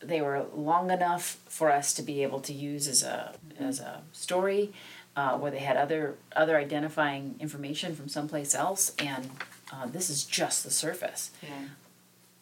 they 0.00 0.20
were 0.20 0.44
long 0.54 0.90
enough 0.90 1.38
for 1.48 1.70
us 1.70 1.94
to 1.94 2.02
be 2.02 2.22
able 2.22 2.40
to 2.40 2.52
use 2.52 2.86
as 2.86 3.02
a 3.02 3.34
as 3.58 3.80
a 3.80 4.02
story, 4.12 4.72
uh, 5.16 5.38
where 5.38 5.50
they 5.50 5.58
had 5.58 5.76
other 5.76 6.16
other 6.34 6.56
identifying 6.56 7.36
information 7.40 7.94
from 7.94 8.08
someplace 8.08 8.54
else, 8.54 8.94
and 8.98 9.30
uh, 9.76 9.86
this 9.86 10.08
is 10.10 10.24
just 10.24 10.64
the 10.64 10.70
surface. 10.70 11.30
Yeah. 11.42 11.50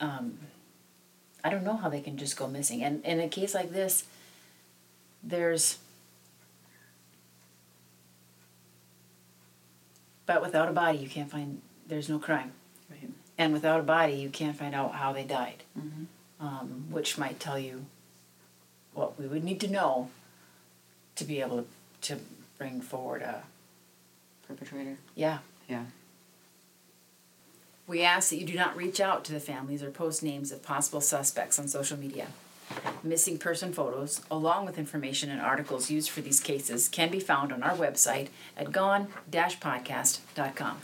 Um, 0.00 0.38
I 1.42 1.50
don't 1.50 1.64
know 1.64 1.76
how 1.76 1.88
they 1.88 2.00
can 2.00 2.16
just 2.16 2.36
go 2.36 2.46
missing, 2.46 2.82
and 2.82 3.04
in 3.04 3.20
a 3.20 3.28
case 3.28 3.54
like 3.54 3.72
this, 3.72 4.04
there's. 5.22 5.78
But 10.26 10.40
without 10.42 10.68
a 10.68 10.72
body, 10.72 10.98
you 10.98 11.08
can't 11.08 11.30
find. 11.30 11.60
There's 11.86 12.08
no 12.08 12.18
crime, 12.18 12.52
Right. 12.90 13.10
and 13.36 13.52
without 13.52 13.80
a 13.80 13.82
body, 13.82 14.14
you 14.14 14.30
can't 14.30 14.56
find 14.56 14.74
out 14.74 14.94
how 14.94 15.12
they 15.12 15.24
died 15.24 15.64
Mhm. 15.78 16.06
um, 16.40 16.86
which 16.90 17.18
might 17.18 17.38
tell 17.38 17.58
you 17.58 17.84
what 18.94 19.18
we 19.18 19.26
would 19.26 19.44
need 19.44 19.60
to 19.60 19.68
know 19.68 20.10
to 21.16 21.24
be 21.24 21.40
able 21.42 21.58
to, 21.62 21.66
to 22.16 22.20
bring 22.56 22.80
forward 22.80 23.20
a 23.22 23.44
Perpetrator. 24.48 24.96
yeah. 25.14 25.38
Yeah. 25.68 25.84
We 27.86 28.02
ask 28.02 28.30
that 28.30 28.38
you 28.38 28.46
do 28.46 28.54
not 28.54 28.76
reach 28.76 28.98
out 28.98 29.24
to 29.24 29.32
the 29.32 29.40
families 29.40 29.82
or 29.82 29.90
post 29.90 30.22
names 30.22 30.52
of 30.52 30.62
possible 30.62 31.02
suspects 31.02 31.58
on 31.58 31.68
social 31.68 31.98
media. 31.98 32.28
Missing 33.02 33.38
person 33.38 33.74
photos, 33.74 34.22
along 34.30 34.64
with 34.64 34.78
information 34.78 35.30
and 35.30 35.40
articles 35.40 35.90
used 35.90 36.08
for 36.08 36.22
these 36.22 36.40
cases, 36.40 36.88
can 36.88 37.10
be 37.10 37.20
found 37.20 37.52
on 37.52 37.62
our 37.62 37.76
website 37.76 38.28
at 38.56 38.72
gone-podcast.com. 38.72 40.78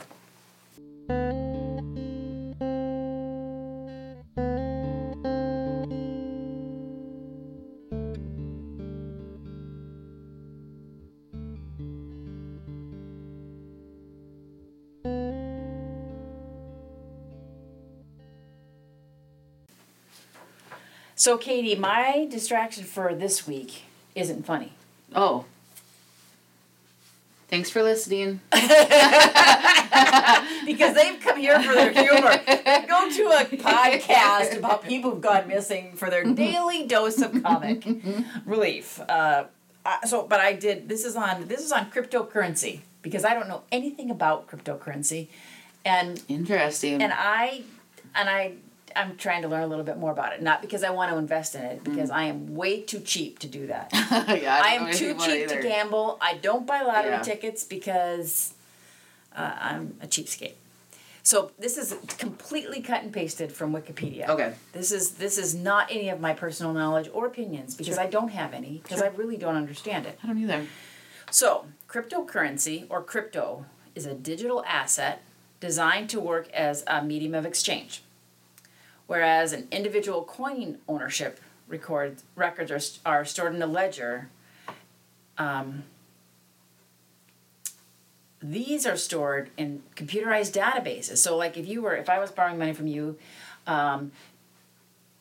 So, 21.21 21.37
Katie, 21.37 21.75
my 21.75 22.27
distraction 22.31 22.83
for 22.83 23.13
this 23.13 23.45
week 23.45 23.83
isn't 24.15 24.43
funny. 24.43 24.73
Oh. 25.13 25.45
Thanks 27.47 27.69
for 27.69 27.83
listening. 27.83 28.39
because 28.49 28.65
they've 30.95 31.21
come 31.21 31.37
here 31.37 31.61
for 31.61 31.75
their 31.75 31.91
humor. 31.91 32.41
Go 32.87 33.11
to 33.11 33.23
a 33.37 33.45
podcast 33.55 34.57
about 34.57 34.83
people 34.83 35.11
who've 35.11 35.21
gone 35.21 35.47
missing 35.47 35.93
for 35.93 36.09
their 36.09 36.23
daily 36.23 36.87
dose 36.87 37.21
of 37.21 37.43
comic 37.43 37.87
relief. 38.43 38.99
Uh, 39.07 39.43
uh, 39.85 40.01
so, 40.07 40.23
but 40.23 40.39
I 40.39 40.53
did. 40.53 40.89
This 40.89 41.05
is 41.05 41.15
on. 41.15 41.47
This 41.47 41.61
is 41.61 41.71
on 41.71 41.91
cryptocurrency 41.91 42.79
because 43.03 43.25
I 43.25 43.35
don't 43.35 43.47
know 43.47 43.61
anything 43.71 44.09
about 44.09 44.47
cryptocurrency, 44.47 45.27
and 45.85 46.19
Interesting. 46.27 46.99
and 46.99 47.13
I 47.15 47.61
and 48.15 48.27
I 48.27 48.53
I'm 48.95 49.17
trying 49.17 49.41
to 49.43 49.47
learn 49.47 49.63
a 49.63 49.67
little 49.67 49.85
bit 49.85 49.97
more 49.97 50.11
about 50.11 50.33
it. 50.33 50.41
Not 50.41 50.61
because 50.61 50.83
I 50.83 50.89
want 50.89 51.11
to 51.11 51.17
invest 51.17 51.55
in 51.55 51.61
it, 51.63 51.83
because 51.83 52.09
I 52.09 52.23
am 52.23 52.55
way 52.55 52.81
too 52.81 52.99
cheap 52.99 53.39
to 53.39 53.47
do 53.47 53.67
that. 53.67 53.89
yeah, 53.93 54.59
I 54.63 54.77
don't 54.77 54.87
am 54.89 54.93
too 54.93 55.13
cheap 55.15 55.47
to 55.49 55.61
gamble. 55.61 56.17
I 56.21 56.35
don't 56.35 56.65
buy 56.65 56.81
lottery 56.81 57.11
Yeah. 57.11 57.21
tickets 57.21 57.63
because 57.63 58.53
uh, 59.35 59.53
I'm 59.59 59.95
a 60.01 60.07
cheapskate. 60.07 60.53
So 61.23 61.51
this 61.59 61.77
is 61.77 61.95
completely 62.17 62.81
cut 62.81 63.03
and 63.03 63.13
pasted 63.13 63.51
from 63.51 63.73
Wikipedia. 63.73 64.27
Okay. 64.27 64.53
This 64.73 64.91
is 64.91 65.11
this 65.11 65.37
is 65.37 65.53
not 65.53 65.91
any 65.91 66.09
of 66.09 66.19
my 66.19 66.33
personal 66.33 66.73
knowledge 66.73 67.09
or 67.13 67.27
opinions 67.27 67.75
because 67.75 67.95
Sure. 67.95 68.03
I 68.03 68.07
don't 68.07 68.29
have 68.29 68.53
any 68.53 68.79
because 68.83 68.97
Sure. 68.99 69.07
I 69.07 69.11
really 69.15 69.37
don't 69.37 69.55
understand 69.55 70.07
it. 70.07 70.17
I 70.23 70.27
don't 70.27 70.39
either. 70.39 70.65
So, 71.29 71.65
cryptocurrency 71.87 72.85
or 72.89 73.01
crypto 73.03 73.65
is 73.95 74.05
a 74.05 74.13
digital 74.13 74.63
asset 74.65 75.21
designed 75.59 76.09
to 76.09 76.19
work 76.19 76.49
as 76.53 76.83
a 76.87 77.03
medium 77.03 77.35
of 77.35 77.45
exchange. 77.45 78.01
Whereas 79.11 79.51
an 79.51 79.67
individual 79.73 80.23
coin 80.23 80.77
ownership 80.87 81.41
record, 81.67 82.19
records 82.33 82.71
are, 82.71 83.11
are 83.13 83.25
stored 83.25 83.53
in 83.53 83.61
a 83.61 83.67
ledger, 83.67 84.29
um, 85.37 85.83
these 88.41 88.85
are 88.85 88.95
stored 88.95 89.49
in 89.57 89.83
computerized 89.97 90.53
databases. 90.53 91.17
So, 91.17 91.35
like 91.35 91.57
if 91.57 91.67
you 91.67 91.81
were, 91.81 91.93
if 91.93 92.09
I 92.09 92.19
was 92.19 92.31
borrowing 92.31 92.57
money 92.57 92.71
from 92.71 92.87
you, 92.87 93.17
um, 93.67 94.13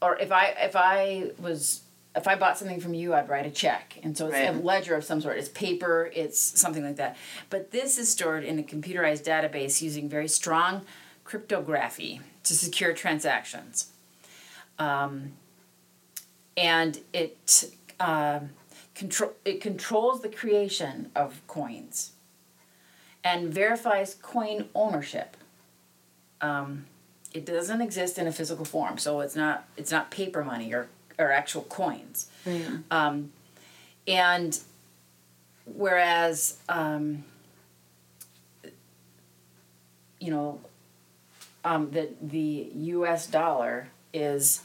or 0.00 0.16
if 0.20 0.30
I 0.30 0.54
if 0.60 0.76
I 0.76 1.32
was 1.40 1.80
if 2.14 2.28
I 2.28 2.36
bought 2.36 2.58
something 2.58 2.80
from 2.80 2.94
you, 2.94 3.12
I'd 3.12 3.28
write 3.28 3.46
a 3.46 3.50
check, 3.50 3.98
and 4.04 4.16
so 4.16 4.28
it's 4.28 4.36
a 4.36 4.52
ledger 4.52 4.94
of 4.94 5.02
some 5.02 5.20
sort. 5.20 5.36
It's 5.36 5.48
paper, 5.48 6.12
it's 6.14 6.38
something 6.38 6.84
like 6.84 6.96
that. 6.96 7.16
But 7.50 7.72
this 7.72 7.98
is 7.98 8.08
stored 8.08 8.44
in 8.44 8.56
a 8.60 8.62
computerized 8.62 9.24
database 9.24 9.82
using 9.82 10.08
very 10.08 10.28
strong 10.28 10.82
cryptography 11.30 12.20
to 12.42 12.54
secure 12.54 12.92
transactions, 12.92 13.92
um, 14.80 15.32
and 16.56 16.98
it 17.12 17.70
uh, 18.00 18.40
control 18.96 19.32
it 19.44 19.60
controls 19.60 20.22
the 20.22 20.28
creation 20.28 21.10
of 21.14 21.40
coins, 21.46 22.12
and 23.22 23.54
verifies 23.54 24.14
coin 24.14 24.68
ownership. 24.74 25.36
Um, 26.40 26.86
it 27.32 27.46
doesn't 27.46 27.80
exist 27.80 28.18
in 28.18 28.26
a 28.26 28.32
physical 28.32 28.64
form, 28.64 28.98
so 28.98 29.20
it's 29.20 29.36
not 29.36 29.68
it's 29.76 29.92
not 29.92 30.10
paper 30.10 30.42
money 30.44 30.74
or 30.74 30.88
or 31.16 31.30
actual 31.30 31.62
coins. 31.62 32.28
Right. 32.44 32.78
Um, 32.90 33.30
and 34.08 34.58
whereas, 35.66 36.56
um, 36.68 37.22
you 40.18 40.30
know, 40.30 40.60
um, 41.64 41.90
the 41.90 42.10
the 42.20 42.70
U.S. 42.74 43.26
dollar 43.26 43.88
is 44.12 44.62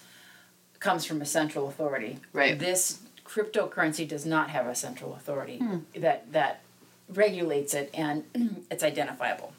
comes 0.79 1.05
from 1.05 1.21
a 1.21 1.25
central 1.25 1.67
authority. 1.67 2.19
Right. 2.33 2.57
This 2.57 2.99
cryptocurrency 3.25 4.07
does 4.07 4.25
not 4.25 4.49
have 4.51 4.67
a 4.67 4.75
central 4.75 5.13
authority 5.15 5.61
that 5.95 6.31
that 6.31 6.61
regulates 7.09 7.73
it 7.73 7.89
and 7.93 8.23
it's 8.71 8.83
identifiable. 8.83 9.53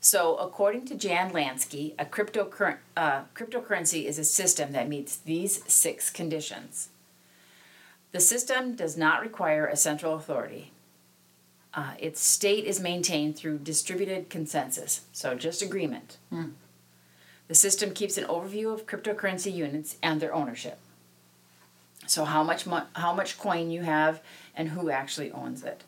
So, 0.00 0.36
according 0.36 0.84
to 0.88 0.94
Jan 0.96 1.30
Lansky, 1.30 1.94
a 1.98 2.04
cryptocurren- 2.04 2.76
uh, 2.94 3.22
cryptocurrency 3.34 4.04
is 4.04 4.18
a 4.18 4.24
system 4.24 4.72
that 4.72 4.86
meets 4.86 5.16
these 5.16 5.62
six 5.72 6.10
conditions. 6.10 6.90
The 8.12 8.20
system 8.20 8.76
does 8.76 8.98
not 8.98 9.22
require 9.22 9.66
a 9.66 9.76
central 9.76 10.14
authority. 10.14 10.72
Uh, 11.76 11.94
its 11.98 12.20
state 12.20 12.64
is 12.64 12.78
maintained 12.78 13.36
through 13.36 13.58
distributed 13.58 14.30
consensus, 14.30 15.02
so 15.12 15.34
just 15.34 15.60
agreement. 15.60 16.18
The 17.48 17.54
system 17.54 17.92
keeps 17.92 18.16
an 18.16 18.24
overview 18.24 18.72
of 18.72 18.86
cryptocurrency 18.86 19.52
units 19.52 19.96
and 20.02 20.20
their 20.20 20.32
ownership. 20.32 20.78
So, 22.06 22.24
how 22.24 22.42
much 22.44 22.66
mo- 22.66 22.86
how 22.94 23.12
much 23.12 23.38
coin 23.38 23.70
you 23.70 23.82
have 23.82 24.22
and 24.54 24.70
who 24.70 24.90
actually 24.90 25.32
owns 25.32 25.64
it. 25.64 25.82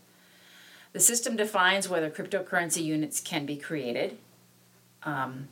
The 0.92 1.00
system 1.00 1.36
defines 1.36 1.88
whether 1.88 2.10
cryptocurrency 2.10 2.82
units 2.82 3.20
can 3.20 3.46
be 3.46 3.56
created. 3.56 4.18
Um, 5.02 5.48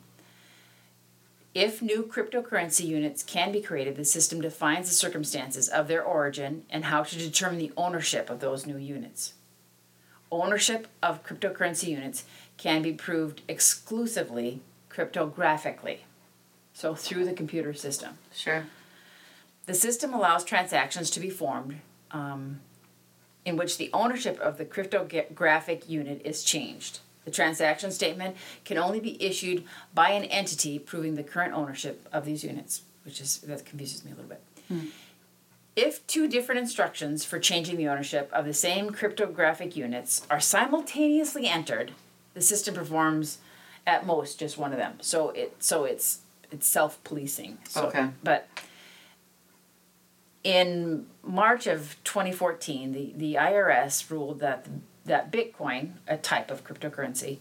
if 1.53 1.81
new 1.81 2.03
cryptocurrency 2.03 2.85
units 2.85 3.23
can 3.23 3.51
be 3.51 3.61
created, 3.61 3.95
the 3.95 4.03
system 4.03 4.41
defines 4.41 4.89
the 4.89 4.95
circumstances 4.95 5.69
of 5.69 5.87
their 5.87 6.03
origin 6.03 6.65
and 6.69 6.85
how 6.85 7.03
to 7.03 7.17
determine 7.17 7.59
the 7.59 7.71
ownership 7.77 8.29
of 8.29 8.41
those 8.41 8.65
new 8.65 8.77
units. 8.77 9.33
Ownership 10.31 10.87
of 11.01 11.23
cryptocurrency 11.23 11.89
units 11.89 12.25
can 12.57 12.81
be 12.81 12.93
proved 12.93 13.41
exclusively 13.47 14.61
cryptographically, 14.89 15.99
so 16.73 16.95
through 16.95 17.25
the 17.25 17.33
computer 17.33 17.73
system. 17.73 18.17
Sure. 18.33 18.65
The 19.65 19.73
system 19.73 20.13
allows 20.13 20.43
transactions 20.43 21.09
to 21.11 21.19
be 21.19 21.29
formed 21.29 21.79
um, 22.11 22.61
in 23.43 23.57
which 23.57 23.77
the 23.77 23.89
ownership 23.93 24.39
of 24.39 24.57
the 24.57 24.65
cryptographic 24.65 25.89
unit 25.89 26.21
is 26.23 26.43
changed. 26.43 26.99
The 27.25 27.31
transaction 27.31 27.91
statement 27.91 28.35
can 28.63 28.77
only 28.77 28.99
be 28.99 29.21
issued 29.23 29.63
by 29.93 30.11
an 30.11 30.25
entity 30.25 30.77
proving 30.77 31.15
the 31.15 31.23
current 31.23 31.53
ownership 31.53 32.07
of 32.13 32.25
these 32.25 32.43
units, 32.43 32.83
which 33.03 33.19
is 33.19 33.37
that 33.39 33.65
confuses 33.65 34.05
me 34.05 34.11
a 34.11 34.15
little 34.15 34.29
bit. 34.29 34.43
If 35.75 36.05
two 36.07 36.27
different 36.27 36.59
instructions 36.59 37.25
for 37.25 37.37
changing 37.37 37.75
the 37.77 37.87
ownership 37.87 38.29
of 38.31 38.45
the 38.45 38.53
same 38.53 38.91
cryptographic 38.91 39.75
units 39.75 40.25
are 40.29 40.39
simultaneously 40.39 41.47
entered, 41.47 41.91
The 42.33 42.41
system 42.41 42.75
performs 42.75 43.39
at 43.87 44.05
most 44.05 44.39
just 44.39 44.57
one 44.57 44.71
of 44.71 44.77
them. 44.77 44.97
So 45.01 45.29
it 45.29 45.55
so 45.59 45.85
it's 45.85 46.19
it's 46.51 46.67
self 46.67 47.01
policing. 47.03 47.57
So, 47.69 47.87
Okay. 47.87 48.09
But 48.23 48.47
in 50.43 51.07
March 51.23 51.65
of 51.65 51.97
2014, 52.03 52.91
the, 52.91 53.13
the 53.15 53.35
IRS 53.35 54.09
ruled 54.09 54.39
that 54.39 54.67
that 55.05 55.31
Bitcoin, 55.31 55.93
a 56.07 56.17
type 56.17 56.49
of 56.51 56.63
cryptocurrency, 56.63 57.39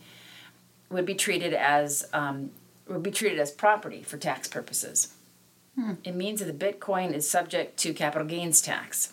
would 0.90 1.07
be 1.07 1.14
treated 1.14 1.55
as 1.55 2.07
um, 2.12 2.51
would 2.88 3.03
be 3.03 3.11
treated 3.11 3.38
as 3.38 3.51
property 3.51 4.03
for 4.03 4.16
tax 4.16 4.49
purposes. 4.49 5.14
Hmm. 5.75 5.95
It 6.05 6.15
means 6.15 6.41
that 6.41 6.57
the 6.59 6.67
Bitcoin 6.73 7.13
is 7.13 7.29
subject 7.29 7.77
to 7.79 7.93
capital 7.93 8.27
gains 8.27 8.61
tax. 8.63 9.13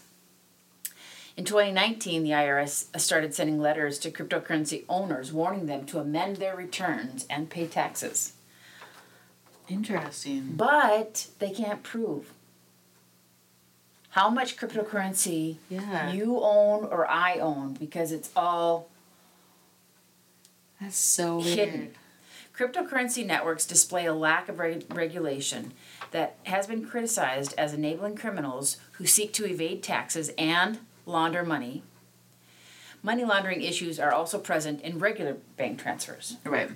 In 1.38 1.45
2019, 1.45 2.24
the 2.24 2.32
IRS 2.32 2.86
started 3.00 3.34
sending 3.34 3.60
letters 3.60 3.97
to 4.00 4.12
cryptocurrency 4.12 4.84
owners 4.89 5.32
warning 5.32 5.65
them 5.65 5.86
to 5.88 6.00
amend 6.00 6.38
their 6.38 6.56
returns 6.56 7.26
and 7.30 7.50
pay 7.50 7.67
taxes. 7.67 8.34
Interesting. 9.69 10.54
But 10.56 11.28
they 11.39 11.50
can't 11.52 11.82
prove 11.84 12.32
how 14.10 14.30
much 14.30 14.58
cryptocurrency 14.58 15.56
Yeah. 15.69 16.12
you 16.12 16.41
own 16.41 16.84
or 16.84 17.10
I 17.10 17.36
own 17.36 17.74
because 17.74 18.12
it's 18.12 18.30
all 18.36 18.89
That's 20.82 20.97
so 20.97 21.38
weird. 21.38 21.95
Cryptocurrency 22.62 23.26
networks 23.26 23.65
display 23.65 24.06
a 24.06 24.13
lack 24.13 24.47
of 24.47 24.60
reg- 24.60 24.86
regulation 24.93 25.74
that 26.12 26.36
has 26.43 26.67
been 26.67 26.86
criticized 26.86 27.56
as 27.58 27.74
enabling 27.74 28.15
criminals 28.15 28.78
who 28.93 29.08
seek 29.08 29.34
to 29.34 29.45
evade 29.50 29.82
taxes 29.82 30.30
and 30.38 30.78
launder 31.08 31.43
money. 31.43 31.82
Money 33.02 33.26
laundering 33.26 33.63
issues 33.63 34.00
are 34.00 34.12
also 34.13 34.38
present 34.38 34.80
in 34.82 35.00
regular 35.00 35.38
bank 35.58 35.82
transfers, 35.82 36.38
Right. 36.45 36.69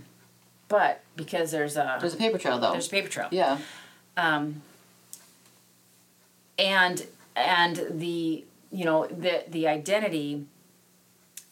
but 0.70 1.04
because 1.16 1.52
there's 1.52 1.78
a 1.78 1.98
There's 2.02 2.16
a 2.16 2.18
paper 2.18 2.40
trail 2.40 2.58
though. 2.60 2.72
there's 2.72 2.88
a 2.88 2.90
paper 2.90 3.08
trail. 3.10 3.28
yeah. 3.30 3.60
um, 4.18 4.64
and 6.58 7.06
and 7.36 7.86
the 7.92 8.44
you 8.72 8.86
know 8.86 9.06
the 9.06 9.44
the 9.48 9.68
identity 9.68 10.46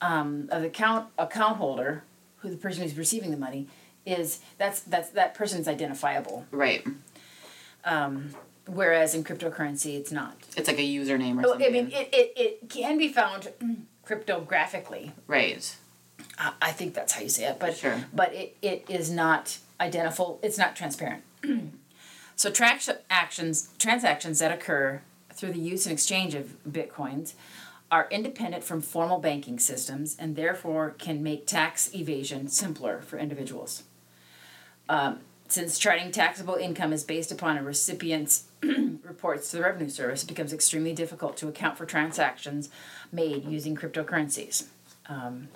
um, 0.01 0.47
of 0.51 0.61
the 0.63 0.69
account 0.69 1.09
account 1.19 1.57
holder, 1.57 2.01
who 2.37 2.49
the 2.49 2.57
person 2.57 2.81
who's 2.81 2.97
receiving 2.97 3.29
the 3.29 3.37
money 3.37 3.67
is 4.05 4.39
that's 4.57 4.81
that's 4.81 5.09
that 5.11 5.33
person's 5.33 5.67
identifiable. 5.67 6.45
Right. 6.51 6.85
Um, 7.85 8.31
whereas 8.67 9.13
in 9.13 9.23
cryptocurrency, 9.23 9.97
it's 9.97 10.11
not. 10.11 10.37
It's 10.55 10.67
like 10.67 10.79
a 10.79 10.81
username 10.81 11.39
or 11.39 11.47
something. 11.47 11.67
I 11.67 11.69
mean, 11.69 11.87
it, 11.91 12.09
it, 12.13 12.33
it 12.35 12.69
can 12.69 12.97
be 12.97 13.09
found 13.11 13.49
cryptographically. 14.07 15.11
right. 15.27 15.75
I 16.37 16.53
I 16.61 16.71
think 16.71 16.93
that's 16.93 17.13
how 17.13 17.21
you 17.21 17.29
say 17.29 17.45
it, 17.45 17.59
but 17.59 17.75
Sure. 17.77 18.05
but 18.13 18.33
it, 18.33 18.55
it 18.61 18.85
is 18.89 19.09
not 19.11 19.57
identifiable. 19.79 20.39
It's 20.41 20.57
not 20.57 20.75
transparent. 20.75 21.23
so 22.35 22.49
traction 22.49 22.97
actions 23.09 23.69
transactions 23.79 24.39
that 24.39 24.51
occur 24.51 25.01
through 25.33 25.51
the 25.51 25.59
use 25.59 25.85
and 25.85 25.93
exchange 25.93 26.35
of 26.35 26.55
bitcoins 26.69 27.33
are 27.91 28.07
independent 28.09 28.63
from 28.63 28.81
formal 28.81 29.19
banking 29.19 29.59
systems 29.59 30.15
and 30.17 30.35
therefore 30.35 30.91
can 30.97 31.21
make 31.21 31.45
tax 31.45 31.93
evasion 31.93 32.47
simpler 32.47 33.01
for 33.01 33.17
individuals. 33.19 33.83
Um, 34.89 35.19
since 35.47 35.77
charting 35.77 36.11
taxable 36.11 36.55
income 36.55 36.93
is 36.93 37.03
based 37.03 37.31
upon 37.31 37.57
a 37.57 37.63
recipient's 37.63 38.45
reports 38.61 39.51
to 39.51 39.57
the 39.57 39.63
Revenue 39.63 39.89
Service, 39.89 40.23
it 40.23 40.27
becomes 40.27 40.51
extremely 40.51 40.93
difficult 40.93 41.37
to 41.37 41.47
account 41.47 41.77
for 41.77 41.85
transactions 41.85 42.69
made 43.11 43.45
using 43.45 43.75
cryptocurrencies. 43.75 44.65
Um, 45.07 45.49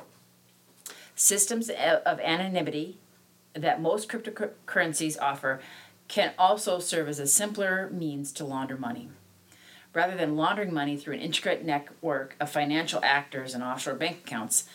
systems 1.15 1.69
of 1.69 2.19
anonymity 2.19 2.97
that 3.53 3.81
most 3.81 4.07
cryptocurrencies 4.07 5.17
offer 5.19 5.61
can 6.07 6.33
also 6.37 6.79
serve 6.79 7.09
as 7.09 7.19
a 7.19 7.27
simpler 7.27 7.89
means 7.89 8.31
to 8.33 8.45
launder 8.45 8.77
money. 8.77 9.09
Rather 9.93 10.15
than 10.15 10.35
laundering 10.35 10.73
money 10.73 10.95
through 10.95 11.15
an 11.15 11.21
intricate 11.21 11.65
network 11.65 12.35
of 12.39 12.51
financial 12.51 12.99
actors 13.03 13.55
and 13.55 13.63
offshore 13.63 13.95
bank 13.95 14.19
accounts, 14.25 14.65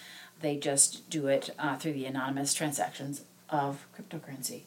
they 0.40 0.56
just 0.56 1.08
do 1.08 1.28
it 1.28 1.50
uh, 1.58 1.76
through 1.76 1.92
the 1.92 2.06
anonymous 2.06 2.52
transactions 2.52 3.22
of 3.52 3.86
cryptocurrency. 3.96 4.62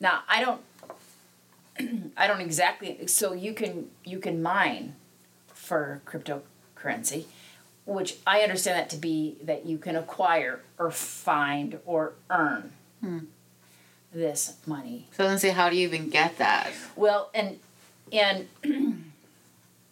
Now, 0.00 0.20
I 0.28 0.44
don't, 0.44 2.12
I 2.16 2.26
don't 2.26 2.40
exactly. 2.40 3.06
So 3.06 3.32
you 3.32 3.54
can 3.54 3.90
you 4.04 4.18
can 4.18 4.42
mine 4.42 4.96
for 5.48 6.02
cryptocurrency, 6.04 7.24
which 7.86 8.16
I 8.26 8.40
understand 8.40 8.78
that 8.78 8.90
to 8.90 8.96
be 8.96 9.36
that 9.42 9.64
you 9.64 9.78
can 9.78 9.96
acquire 9.96 10.60
or 10.78 10.90
find 10.90 11.78
or 11.86 12.12
earn 12.28 12.72
hmm. 13.00 13.18
this 14.12 14.56
money. 14.66 15.06
So 15.12 15.26
then 15.26 15.38
say 15.38 15.50
how 15.50 15.70
do 15.70 15.76
you 15.76 15.86
even 15.86 16.10
get 16.10 16.36
that? 16.38 16.72
Well, 16.96 17.30
and 17.32 17.58
and 18.12 18.48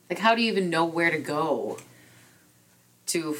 Like 0.08 0.18
how 0.18 0.34
do 0.34 0.42
you 0.42 0.50
even 0.52 0.70
know 0.70 0.84
where 0.84 1.10
to 1.10 1.18
go 1.18 1.78
to 3.06 3.36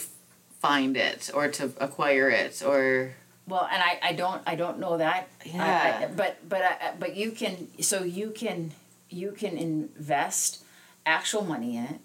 find 0.60 0.96
it 0.96 1.30
or 1.32 1.48
to 1.48 1.72
acquire 1.78 2.28
it 2.28 2.62
or 2.64 3.14
well, 3.48 3.68
and 3.72 3.82
I, 3.82 3.98
I 4.02 4.12
don't 4.12 4.42
I 4.46 4.54
don't 4.56 4.78
know 4.78 4.96
that. 4.98 5.28
I- 5.44 5.48
I- 5.48 5.52
Yeah. 6.00 6.08
but 6.16 6.48
but 6.48 6.62
I, 6.62 6.92
but 6.98 7.14
you 7.16 7.30
can 7.32 7.68
so 7.80 8.02
you 8.02 8.30
can 8.30 8.72
you 9.10 9.32
can 9.32 9.56
invest 9.56 10.62
actual 11.04 11.42
money 11.44 11.76
in 11.76 11.84
it. 11.84 12.00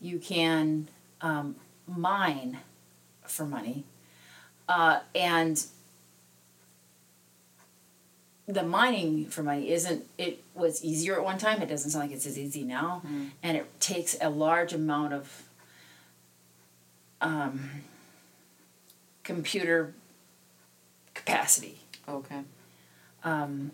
You 0.00 0.18
can 0.18 0.88
um, 1.20 1.56
mine 1.86 2.58
for 3.26 3.46
money, 3.46 3.84
uh, 4.68 5.00
and 5.14 5.64
the 8.46 8.62
mining 8.62 9.24
for 9.26 9.42
money 9.42 9.70
isn't 9.70 10.04
it 10.18 10.42
was 10.54 10.84
easier 10.84 11.14
at 11.16 11.24
one 11.24 11.38
time 11.38 11.62
it 11.62 11.66
doesn't 11.68 11.90
sound 11.90 12.04
like 12.04 12.14
it's 12.14 12.26
as 12.26 12.38
easy 12.38 12.62
now 12.62 13.00
and 13.42 13.56
it 13.56 13.80
takes 13.80 14.14
a 14.20 14.28
large 14.28 14.74
amount 14.74 15.14
of 15.14 15.44
um, 17.22 17.70
computer 19.22 19.94
capacity. 21.14 21.78
Okay. 22.08 22.40
um, 23.22 23.70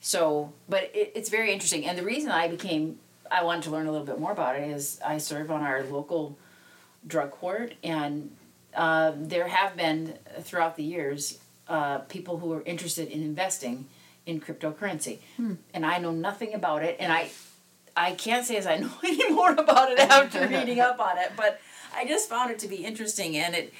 so 0.00 0.52
but 0.68 0.90
it, 0.94 1.12
it's 1.14 1.28
very 1.30 1.52
interesting. 1.52 1.86
And 1.86 1.98
the 1.98 2.04
reason 2.04 2.30
i 2.30 2.48
became 2.48 2.98
i 3.30 3.42
wanted 3.42 3.62
to 3.64 3.70
learn 3.70 3.86
a 3.86 3.92
little 3.92 4.06
bit 4.06 4.18
more 4.20 4.32
about 4.32 4.56
it 4.56 4.68
is 4.70 5.00
i 5.04 5.18
serve 5.18 5.50
on 5.50 5.62
our 5.62 5.82
local 5.84 6.36
drug 7.06 7.30
court 7.30 7.74
and 7.82 8.30
uh, 8.74 9.12
there 9.16 9.46
have 9.48 9.76
been 9.76 10.18
throughout 10.40 10.76
the 10.76 10.82
years 10.82 11.38
uh, 11.68 11.98
people 11.98 12.38
who 12.38 12.52
are 12.52 12.62
interested 12.62 13.08
in 13.08 13.22
investing 13.22 13.86
in 14.26 14.40
cryptocurrency. 14.40 15.18
And 15.72 15.86
i 15.86 15.98
know 15.98 16.10
nothing 16.12 16.54
about 16.54 16.82
it 16.82 16.96
and 16.98 17.12
i 17.12 17.30
i 17.96 18.12
can't 18.12 18.44
say 18.46 18.56
as 18.56 18.66
i 18.66 18.76
know 18.82 18.90
any 19.04 19.30
more 19.30 19.52
about 19.52 19.90
it 19.92 19.98
after 19.98 20.46
reading 20.54 20.80
up 20.80 20.98
on 21.00 21.18
it 21.18 21.32
but 21.36 21.60
i 21.94 22.04
just 22.06 22.28
found 22.28 22.50
it 22.50 22.58
to 22.60 22.68
be 22.68 22.76
interesting 22.76 23.36
and 23.36 23.54
it 23.54 23.72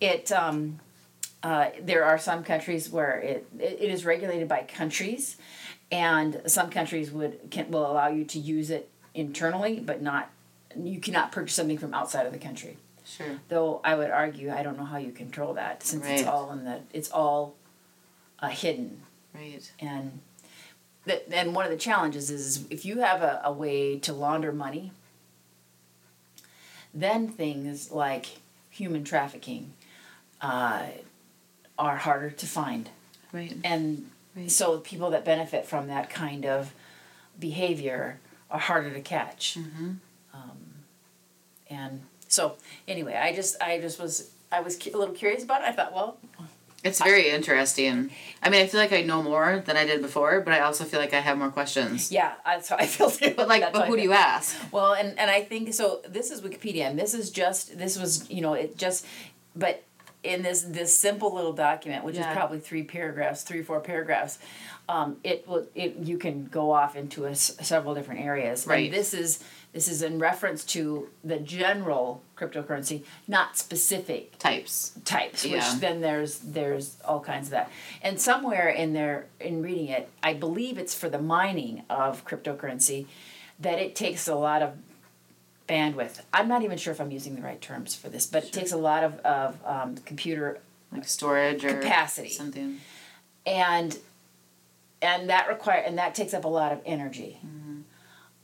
it 0.00 0.30
um, 0.32 0.78
uh, 1.42 1.70
there 1.80 2.04
are 2.04 2.18
some 2.18 2.42
countries 2.42 2.90
where 2.90 3.18
it, 3.20 3.46
it, 3.60 3.80
is 3.90 4.04
regulated 4.04 4.48
by 4.48 4.62
countries 4.62 5.36
and 5.92 6.42
some 6.46 6.68
countries 6.70 7.10
would 7.12 7.38
can 7.50 7.70
will 7.70 7.90
allow 7.90 8.08
you 8.08 8.24
to 8.24 8.38
use 8.38 8.70
it 8.70 8.90
internally 9.14 9.78
but 9.80 10.02
not 10.02 10.30
you 10.76 11.00
cannot 11.00 11.32
purchase 11.32 11.54
something 11.54 11.78
from 11.78 11.94
outside 11.94 12.26
of 12.26 12.32
the 12.32 12.38
country 12.38 12.76
Sure. 13.06 13.38
though 13.48 13.80
i 13.84 13.94
would 13.94 14.10
argue 14.10 14.52
i 14.52 14.62
don't 14.62 14.76
know 14.76 14.84
how 14.84 14.98
you 14.98 15.12
control 15.12 15.54
that 15.54 15.82
since 15.82 16.04
it's 16.06 16.26
all 16.28 16.52
in 16.52 16.64
the 16.64 16.80
it's 16.92 17.10
all 17.10 17.54
uh, 18.40 18.48
hidden 18.48 19.02
Right. 19.34 19.70
and 19.80 20.20
that 21.06 21.30
then 21.30 21.54
one 21.54 21.64
of 21.64 21.70
the 21.70 21.76
challenges 21.78 22.30
is 22.30 22.66
if 22.70 22.84
you 22.84 22.98
have 23.00 23.22
a, 23.22 23.40
a 23.44 23.52
way 23.52 23.98
to 24.00 24.12
launder 24.12 24.52
money 24.52 24.92
then 26.92 27.28
things 27.28 27.90
like 27.90 28.26
human 28.70 29.04
trafficking 29.04 29.72
uh, 30.40 30.86
are 31.78 31.96
harder 31.96 32.30
to 32.30 32.46
find 32.46 32.90
Right. 33.32 33.56
and 33.64 34.10
Right. 34.36 34.50
so 34.50 34.78
people 34.78 35.10
that 35.10 35.24
benefit 35.24 35.66
from 35.66 35.88
that 35.88 36.10
kind 36.10 36.44
of 36.46 36.72
behavior 37.38 38.18
are 38.50 38.58
harder 38.60 38.90
to 38.92 39.00
catch 39.00 39.56
Mm-hmm. 39.58 39.90
um, 40.34 40.58
and 41.70 42.02
so 42.28 42.56
anyway 42.86 43.14
i 43.14 43.34
just 43.34 43.60
i 43.62 43.78
just 43.80 43.98
was 44.00 44.30
i 44.52 44.60
was 44.60 44.76
cu- 44.76 44.90
a 44.94 44.98
little 44.98 45.14
curious 45.14 45.42
about 45.44 45.62
it 45.62 45.68
i 45.68 45.72
thought 45.72 45.94
well 45.94 46.18
It's 46.84 47.02
very 47.02 47.28
interesting. 47.30 48.10
I 48.40 48.50
mean, 48.50 48.62
I 48.62 48.68
feel 48.68 48.78
like 48.80 48.92
I 48.92 49.02
know 49.02 49.20
more 49.20 49.64
than 49.66 49.76
I 49.76 49.84
did 49.84 50.00
before, 50.00 50.40
but 50.42 50.54
I 50.54 50.60
also 50.60 50.84
feel 50.84 51.00
like 51.00 51.12
I 51.12 51.18
have 51.18 51.36
more 51.36 51.50
questions. 51.50 52.12
yeah 52.12 52.34
that's 52.46 52.68
how 52.68 52.76
i 52.76 52.86
feel 52.86 53.10
too 53.10 53.34
But 53.36 53.48
like, 53.48 53.62
That's 53.62 53.76
but 53.76 53.88
who 53.88 53.96
do 53.96 54.02
you 54.02 54.12
ask? 54.12 54.54
Well, 54.70 54.92
and 54.94 55.18
and 55.18 55.28
I 55.28 55.40
think 55.42 55.74
so. 55.74 56.00
This 56.08 56.30
is 56.30 56.40
Wikipedia, 56.40 56.84
and 56.88 56.96
this 56.96 57.14
is 57.14 57.30
just 57.42 57.76
this 57.82 57.98
was 57.98 58.30
you 58.30 58.40
know 58.44 58.54
it 58.54 58.78
just, 58.78 59.04
but 59.56 59.82
in 60.22 60.42
this 60.42 60.62
this 60.62 60.96
simple 60.96 61.34
little 61.34 61.52
document, 61.52 62.04
which 62.04 62.16
Yeah. 62.16 62.30
is 62.30 62.36
probably 62.36 62.58
three 62.60 62.82
paragraphs, 62.82 63.42
three 63.42 63.62
four 63.62 63.80
paragraphs, 63.80 64.38
um, 64.88 65.18
it 65.22 65.46
will 65.46 65.66
it 65.74 65.96
you 65.96 66.18
can 66.18 66.46
go 66.46 66.72
off 66.72 66.96
into 66.96 67.24
a 67.26 67.30
s 67.30 67.56
several 67.62 67.94
different 67.94 68.20
areas. 68.22 68.66
Right. 68.66 68.86
And 68.86 68.94
this 68.94 69.14
is 69.14 69.42
this 69.72 69.86
is 69.86 70.02
in 70.02 70.18
reference 70.18 70.64
to 70.64 71.08
the 71.22 71.38
general 71.38 72.22
cryptocurrency, 72.36 73.04
not 73.28 73.56
specific 73.58 74.38
Types. 74.38 74.92
types. 75.04 75.44
Which 75.44 75.52
Yeah. 75.52 75.76
then 75.78 76.00
there's 76.00 76.38
there's 76.38 76.96
all 77.04 77.20
kinds 77.20 77.48
of 77.48 77.50
that. 77.52 77.70
And 78.02 78.20
somewhere 78.20 78.68
in 78.68 78.94
there 78.94 79.26
in 79.40 79.62
reading 79.62 79.88
it, 79.88 80.08
I 80.22 80.32
believe 80.34 80.78
it's 80.78 80.94
for 80.94 81.08
the 81.08 81.20
mining 81.20 81.84
of 81.90 82.24
cryptocurrency, 82.24 83.06
that 83.60 83.78
it 83.78 83.94
takes 83.94 84.26
a 84.26 84.34
lot 84.34 84.62
of 84.62 84.70
bandwidth. 85.68 86.20
I'm 86.32 86.48
not 86.48 86.62
even 86.62 86.78
sure 86.78 86.92
if 86.92 87.00
I'm 87.00 87.10
using 87.10 87.36
the 87.36 87.42
right 87.42 87.60
terms 87.60 87.94
for 87.94 88.08
this, 88.08 88.26
but 88.26 88.44
it 88.44 88.52
takes 88.52 88.72
a 88.72 88.76
lot 88.76 89.04
of, 89.04 89.18
of 89.20 89.58
um, 89.64 89.96
computer 89.98 90.58
Like 90.90 91.06
storage 91.06 91.64
or 91.64 91.74
Capacity. 91.80 92.30
Something. 92.30 92.80
and 93.46 93.98
and 95.00 95.30
that 95.30 95.46
require 95.48 95.78
and 95.80 95.98
that 95.98 96.14
takes 96.14 96.34
up 96.34 96.44
a 96.44 96.48
lot 96.48 96.72
of 96.72 96.80
energy. 96.84 97.38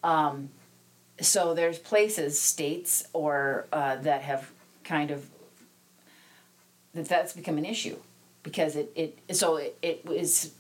Um, 0.05 0.51
so 1.21 1.55
there's 1.55 1.79
places, 1.79 2.39
states, 2.39 3.09
or 3.13 3.67
uh, 3.73 3.97
that 3.97 4.23
have 4.23 4.51
kind 4.85 5.11
of 5.11 5.27
that 6.93 7.09
that's 7.09 7.33
become 7.33 7.57
an 7.59 7.65
issue 7.65 7.97
because 8.43 8.77
it, 8.77 8.93
it 8.95 9.37
so 9.37 9.57
it, 9.57 9.77
it 9.83 10.05
is 10.11 10.53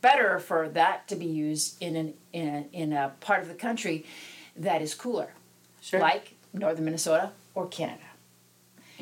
better 0.00 0.38
for 0.38 0.68
that 0.68 1.08
to 1.08 1.16
be 1.16 1.26
used 1.26 1.82
in 1.82 1.96
an 1.96 2.14
in 2.32 2.48
a, 2.48 2.66
in 2.72 2.92
a 2.92 3.12
part 3.20 3.42
of 3.42 3.48
the 3.48 3.54
country 3.54 4.04
that 4.56 4.82
is 4.82 4.94
cooler, 4.94 5.32
Sure. 5.80 6.00
like 6.00 6.34
northern 6.52 6.84
Minnesota 6.84 7.32
or 7.54 7.66
Canada 7.66 8.02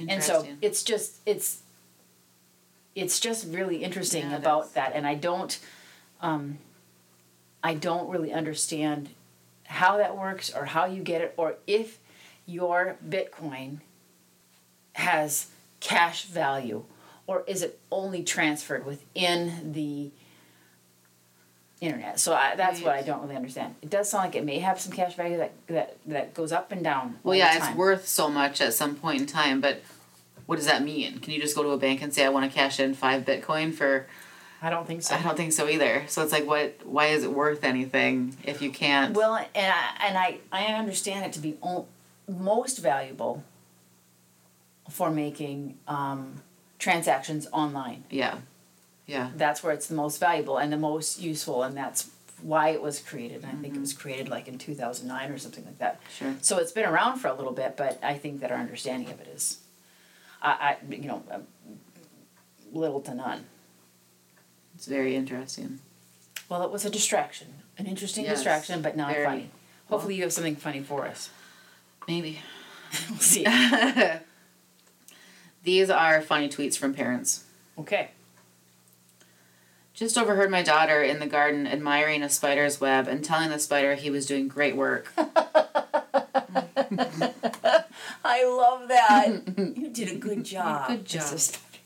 and 0.08 0.22
so 0.22 0.46
it's 0.62 0.82
just 0.82 1.16
it's 1.26 1.62
it's 2.94 3.20
just 3.20 3.46
really 3.48 3.82
interesting 3.84 4.30
Yeah, 4.30 4.36
about 4.36 4.64
is. 4.66 4.70
that 4.72 4.92
and 4.94 5.06
i 5.06 5.14
don't 5.14 5.58
um 6.22 6.58
i 7.62 7.74
don't 7.74 8.08
really 8.08 8.32
understand 8.32 9.10
how 9.64 9.98
that 9.98 10.16
works 10.16 10.52
or 10.54 10.64
how 10.66 10.86
you 10.86 11.02
get 11.02 11.20
it 11.20 11.34
or 11.36 11.56
if 11.66 11.98
your 12.46 12.96
bitcoin 13.06 13.78
has 14.94 15.48
cash 15.80 16.24
value 16.24 16.84
or 17.26 17.44
is 17.46 17.62
it 17.62 17.78
only 17.92 18.22
transferred 18.22 18.84
within 18.86 19.72
the 19.72 20.10
internet 21.80 22.20
so 22.20 22.34
I, 22.34 22.56
that's 22.56 22.82
what 22.82 22.94
i 22.94 23.02
don't 23.02 23.22
really 23.22 23.36
understand 23.36 23.74
it 23.80 23.88
does 23.88 24.10
sound 24.10 24.24
like 24.24 24.36
it 24.36 24.44
may 24.44 24.58
have 24.58 24.78
some 24.78 24.92
cash 24.92 25.14
value 25.14 25.38
that 25.38 25.52
that, 25.68 25.96
that 26.06 26.34
goes 26.34 26.52
up 26.52 26.72
and 26.72 26.84
down 26.84 27.18
Well, 27.22 27.32
all 27.32 27.38
yeah, 27.38 27.58
the 27.58 27.66
it's 27.68 27.76
worth 27.76 28.06
so 28.06 28.28
much 28.28 28.60
at 28.60 28.74
some 28.74 28.96
point 28.96 29.20
in 29.22 29.26
time, 29.26 29.60
but 29.60 29.80
what 30.46 30.56
does 30.56 30.66
that 30.66 30.82
mean? 30.82 31.20
Can 31.20 31.32
you 31.32 31.40
just 31.40 31.54
go 31.54 31.62
to 31.62 31.68
a 31.70 31.78
bank 31.78 32.02
and 32.02 32.12
say 32.12 32.24
I 32.24 32.28
want 32.28 32.50
to 32.50 32.54
cash 32.54 32.80
in 32.80 32.92
five 32.94 33.24
Bitcoin 33.24 33.72
for? 33.72 34.06
i 34.60 34.68
don't 34.68 34.86
think 34.86 35.00
so 35.02 35.14
I 35.14 35.22
don't 35.22 35.36
think 35.36 35.52
so 35.52 35.68
either. 35.68 36.02
So 36.08 36.22
it's 36.22 36.32
like, 36.32 36.46
what? 36.46 36.80
Why 36.84 37.06
is 37.06 37.22
it 37.24 37.32
worth 37.32 37.62
anything 37.64 38.36
if 38.44 38.60
you 38.60 38.70
can't? 38.70 39.14
Well, 39.14 39.36
and 39.36 39.72
I, 39.72 40.06
and 40.06 40.18
I, 40.18 40.38
I 40.52 40.64
understand 40.74 41.24
it 41.24 41.32
to 41.34 41.38
be 41.38 41.56
most 42.28 42.78
valuable 42.78 43.42
for 44.90 45.10
making 45.10 45.78
um, 45.88 46.42
transactions 46.78 47.46
online. 47.52 48.04
yeah, 48.10 48.38
yeah, 49.11 49.31
That's 49.37 49.62
where 49.62 49.73
it's 49.73 49.87
the 49.88 49.94
most 49.94 50.18
valuable 50.20 50.59
and 50.59 50.73
the 50.73 50.77
most 50.79 51.20
useful, 51.20 51.62
and 51.62 51.77
that's 51.77 52.11
why 52.42 52.70
it 52.70 52.81
was 52.81 53.01
created. 53.01 53.42
And 53.44 53.59
I 53.59 53.61
think 53.61 53.75
it 53.77 53.81
was 53.81 53.92
created 53.92 54.29
like 54.29 54.49
in 54.49 54.57
2009 54.59 55.31
or 55.31 55.38
something 55.38 55.64
like 55.64 55.79
that. 55.79 56.01
sure. 56.16 56.35
So 56.40 56.59
it's 56.59 56.73
been 56.73 56.87
around 56.87 57.18
for 57.18 57.29
a 57.29 57.35
little 57.35 57.53
bit, 57.53 57.77
but 57.77 57.99
I 58.03 58.14
think 58.14 58.40
that 58.40 58.51
our 58.53 58.59
understanding 58.59 59.11
of 59.11 59.20
it 59.20 59.29
is, 59.29 59.59
I, 60.40 60.51
I 60.51 60.77
you 60.94 61.09
know, 61.09 61.23
um, 61.31 61.46
little 62.73 63.01
to 63.03 63.14
none. 63.14 63.44
It's 64.77 64.87
very 64.87 65.16
interesting. 65.16 65.81
Well, 66.49 66.62
it 66.62 66.70
was 66.70 66.85
a 66.85 66.90
distraction, 66.90 67.49
an 67.79 67.87
interesting 67.87 68.25
Yes, 68.25 68.37
distraction, 68.38 68.83
but 68.83 68.96
not 68.96 69.12
very. 69.12 69.25
funny. 69.25 69.51
Hopefully, 69.88 70.14
you 70.14 70.23
have 70.23 70.33
something 70.33 70.57
funny 70.57 70.81
for 70.83 71.07
us. 71.07 71.31
Maybe. 72.09 72.40
We'll 73.09 73.18
see. 73.20 73.44
These 75.62 75.90
are 75.90 76.20
funny 76.23 76.49
tweets 76.49 76.77
from 76.77 76.94
parents. 76.94 77.44
Okay. 77.79 78.11
Just 80.00 80.16
overheard 80.16 80.50
my 80.50 80.62
daughter 80.62 81.02
in 81.02 81.18
the 81.18 81.26
garden 81.26 81.66
admiring 81.66 82.22
a 82.22 82.30
spider's 82.30 82.80
web 82.80 83.06
and 83.06 83.22
telling 83.22 83.50
the 83.50 83.58
spider 83.58 83.96
he 83.96 84.08
was 84.08 84.24
doing 84.24 84.48
great 84.48 84.74
work. 84.74 85.12
I 88.24 88.44
love 88.46 88.88
that. 88.88 89.42
you 89.76 89.90
did 89.90 90.10
a 90.10 90.14
good 90.14 90.42
job. 90.42 90.88
Good 90.88 91.04
job. 91.04 91.38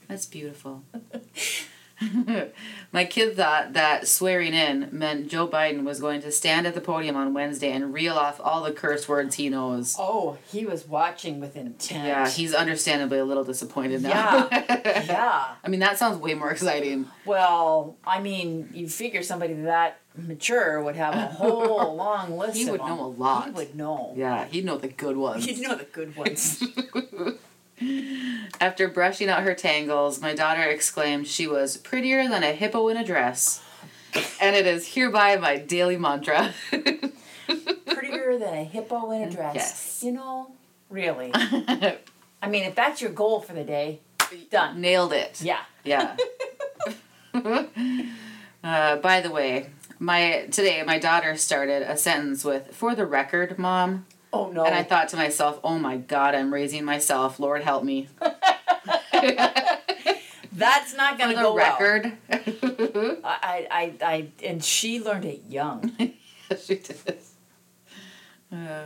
That's 0.06 0.26
beautiful. 0.26 0.84
My 2.92 3.04
kid 3.04 3.36
thought 3.36 3.72
that 3.72 4.06
swearing 4.06 4.54
in 4.54 4.88
meant 4.92 5.28
Joe 5.28 5.48
Biden 5.48 5.84
was 5.84 6.00
going 6.00 6.20
to 6.22 6.30
stand 6.30 6.66
at 6.66 6.74
the 6.74 6.80
podium 6.80 7.16
on 7.16 7.34
Wednesday 7.34 7.72
and 7.72 7.92
reel 7.92 8.14
off 8.14 8.40
all 8.42 8.62
the 8.62 8.72
curse 8.72 9.08
words 9.08 9.34
he 9.34 9.48
knows. 9.48 9.96
Oh, 9.98 10.38
he 10.46 10.64
was 10.64 10.86
watching 10.86 11.40
with 11.40 11.56
intent. 11.56 12.06
Yeah, 12.06 12.28
he's 12.28 12.54
understandably 12.54 13.18
a 13.18 13.24
little 13.24 13.44
disappointed 13.44 14.02
now. 14.02 14.48
yeah. 14.50 15.04
yeah. 15.06 15.44
I 15.62 15.68
mean, 15.68 15.80
that 15.80 15.98
sounds 15.98 16.18
way 16.18 16.34
more 16.34 16.50
exciting. 16.50 17.06
Well, 17.24 17.96
I 18.06 18.20
mean, 18.20 18.70
you 18.72 18.88
figure 18.88 19.22
somebody 19.22 19.54
that 19.54 20.00
mature 20.16 20.82
would 20.82 20.96
have 20.96 21.14
a 21.14 21.26
whole 21.34 21.96
long 21.96 22.38
list. 22.38 22.56
He 22.56 22.70
would 22.70 22.80
know 22.80 23.00
a 23.00 23.06
lot. 23.06 23.46
He 23.46 23.50
would 23.52 23.74
know. 23.74 24.12
Yeah, 24.16 24.44
he'd 24.46 24.64
know 24.64 24.76
the 24.78 24.88
good 24.88 25.16
ones. 25.16 25.44
He'd 25.44 25.60
know 25.60 25.74
the 25.74 25.84
good 25.84 26.16
ones. 26.16 26.62
After 28.60 28.88
brushing 28.88 29.28
out 29.28 29.42
her 29.42 29.54
tangles, 29.54 30.20
my 30.20 30.34
daughter 30.34 30.62
exclaimed 30.62 31.26
she 31.26 31.46
was 31.46 31.76
prettier 31.76 32.28
than 32.28 32.42
a 32.42 32.52
hippo 32.52 32.88
in 32.88 32.96
a 32.96 33.04
dress. 33.04 33.62
And 34.40 34.54
it 34.54 34.66
is 34.66 34.94
hereby 34.94 35.36
my 35.36 35.56
daily 35.56 35.96
mantra. 35.96 36.54
Prettier 36.70 38.38
than 38.38 38.54
a 38.54 38.64
hippo 38.64 39.10
in 39.10 39.22
a 39.22 39.30
dress. 39.30 39.54
Yes. 39.54 40.00
You 40.04 40.12
know, 40.12 40.52
really. 40.88 41.30
I 41.34 42.48
mean, 42.48 42.64
if 42.64 42.74
that's 42.74 43.00
your 43.00 43.10
goal 43.10 43.40
for 43.40 43.54
the 43.54 43.64
day, 43.64 44.00
done. 44.50 44.80
Nailed 44.80 45.12
it. 45.12 45.40
Yeah. 45.42 45.60
Yeah. 45.82 46.16
uh, 48.64 48.96
by 48.96 49.20
the 49.20 49.30
way, 49.30 49.70
my 49.98 50.46
today 50.50 50.82
my 50.82 50.98
daughter 50.98 51.36
started 51.36 51.82
a 51.82 51.96
sentence 51.96 52.44
with 52.44 52.74
"For 52.74 52.94
the 52.94 53.06
record, 53.06 53.58
mom," 53.58 54.06
Oh 54.34 54.50
no. 54.50 54.64
and 54.64 54.74
I 54.74 54.82
thought 54.82 55.10
to 55.10 55.16
myself, 55.16 55.60
"Oh 55.62 55.78
my 55.78 55.96
God, 55.96 56.34
I'm 56.34 56.52
raising 56.52 56.84
myself. 56.84 57.38
Lord 57.38 57.62
help 57.62 57.84
me." 57.84 58.08
that's 60.52 60.96
not 60.96 61.18
gonna 61.18 61.36
the 61.36 61.40
go 61.42 61.54
well. 61.54 61.78
record, 61.78 62.12
I, 62.30 63.18
I, 63.22 63.68
I, 63.70 63.92
I, 64.02 64.28
and 64.44 64.62
she 64.62 65.00
learned 65.00 65.24
it 65.24 65.42
young. 65.48 65.92
she 66.60 66.74
did. 66.74 67.18
Uh, 68.52 68.84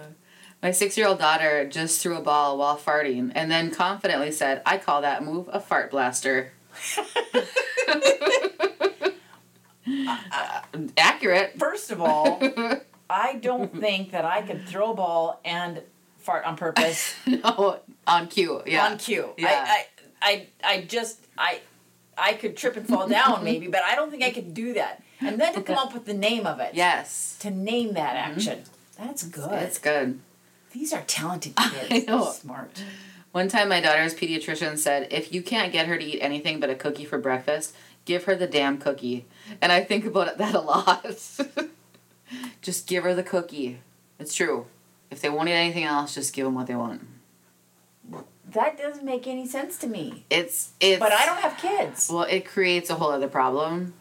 my 0.63 0.71
six-year-old 0.71 1.19
daughter 1.19 1.67
just 1.67 2.03
threw 2.03 2.17
a 2.17 2.21
ball 2.21 2.59
while 2.59 2.77
farting, 2.77 3.33
and 3.35 3.51
then 3.51 3.71
confidently 3.71 4.31
said, 4.31 4.61
"I 4.67 4.77
call 4.77 5.01
that 5.01 5.25
move 5.25 5.49
a 5.51 5.61
fart 5.61 5.91
blaster." 5.91 6.53
Uh, 10.31 10.61
accurate. 10.99 11.59
First 11.59 11.91
of 11.91 12.03
all, 12.03 12.39
I 13.09 13.35
don't 13.35 13.75
think 13.81 14.13
that 14.13 14.25
I 14.25 14.43
could 14.43 14.67
throw 14.67 14.93
a 14.93 14.95
ball 14.95 15.41
and 15.45 15.83
fart 16.19 16.45
on 16.45 16.57
purpose 16.57 17.15
no, 17.27 17.81
on 18.07 18.29
cue. 18.29 18.63
Yeah. 18.67 18.87
on 18.87 18.99
cue. 18.99 19.31
Yeah. 19.37 19.65
I, 19.67 19.87
I, 20.21 20.47
I, 20.63 20.75
I 20.77 20.81
just 20.83 21.21
I 21.37 21.61
I 22.17 22.33
could 22.35 22.57
trip 22.57 22.77
and 22.77 22.87
fall 22.87 23.09
down 23.09 23.45
maybe, 23.45 23.69
but 23.69 23.83
I 23.85 23.95
don't 23.95 24.11
think 24.11 24.23
I 24.23 24.31
could 24.31 24.53
do 24.55 24.75
that. 24.75 25.03
And 25.21 25.41
then 25.41 25.55
to 25.55 25.63
come 25.63 25.79
up 25.79 25.95
with 25.95 26.05
the 26.05 26.15
name 26.15 26.47
of 26.47 26.61
it. 26.61 26.75
Yes. 26.75 27.37
To 27.41 27.51
name 27.51 27.95
that 27.95 28.17
mm-hmm. 28.17 28.33
action. 28.33 28.63
That's 28.99 29.23
good. 29.23 29.51
That's 29.51 29.79
good. 29.79 30.21
These 30.73 30.93
are 30.93 31.03
talented 31.03 31.55
I 31.57 31.71
kids. 31.71 31.89
They're 32.07 32.17
know. 32.17 32.31
Smart. 32.33 32.83
One 33.33 33.49
time, 33.49 33.69
my 33.69 33.81
daughter's 33.81 34.15
pediatrician 34.15 34.79
said, 34.79 35.09
if 35.11 35.33
you 35.33 35.43
can't 35.43 35.73
get 35.73 35.87
her 35.87 35.99
to 35.99 36.05
eat 36.05 36.21
anything 36.21 36.61
but 36.61 36.71
a 36.71 36.75
cookie 36.75 37.05
for 37.05 37.19
breakfast, 37.19 37.75
give 38.05 38.25
her 38.25 38.35
the 38.35 38.47
damn 38.47 38.79
cookie. 38.79 39.27
And 39.61 39.71
I 39.71 39.85
think 39.85 40.05
about 40.05 40.39
that 40.39 40.55
a 40.55 40.61
lot. 40.61 41.07
Just 42.63 42.87
give 42.87 43.05
her 43.05 43.15
the 43.15 43.23
cookie. 43.23 43.81
It's 44.19 44.35
true. 44.35 44.67
If 45.11 45.21
they 45.21 45.31
won't 45.31 45.49
eat 45.49 45.53
anything 45.53 45.85
else, 45.85 46.15
just 46.15 46.35
give 46.35 46.45
them 46.45 46.55
what 46.55 46.67
they 46.67 46.75
want. 46.75 47.07
That 48.51 48.79
doesn't 48.79 49.05
make 49.05 49.27
any 49.27 49.47
sense 49.47 49.77
to 49.79 49.87
me. 49.87 50.25
It's 50.31 50.71
it's. 50.81 50.99
But 50.99 51.13
I 51.13 51.27
don't 51.27 51.41
have 51.41 51.59
kids. 51.59 52.09
Well, 52.11 52.23
it 52.23 52.47
creates 52.47 52.89
a 52.89 52.95
whole 52.95 53.11
other 53.11 53.29
problem, 53.29 53.95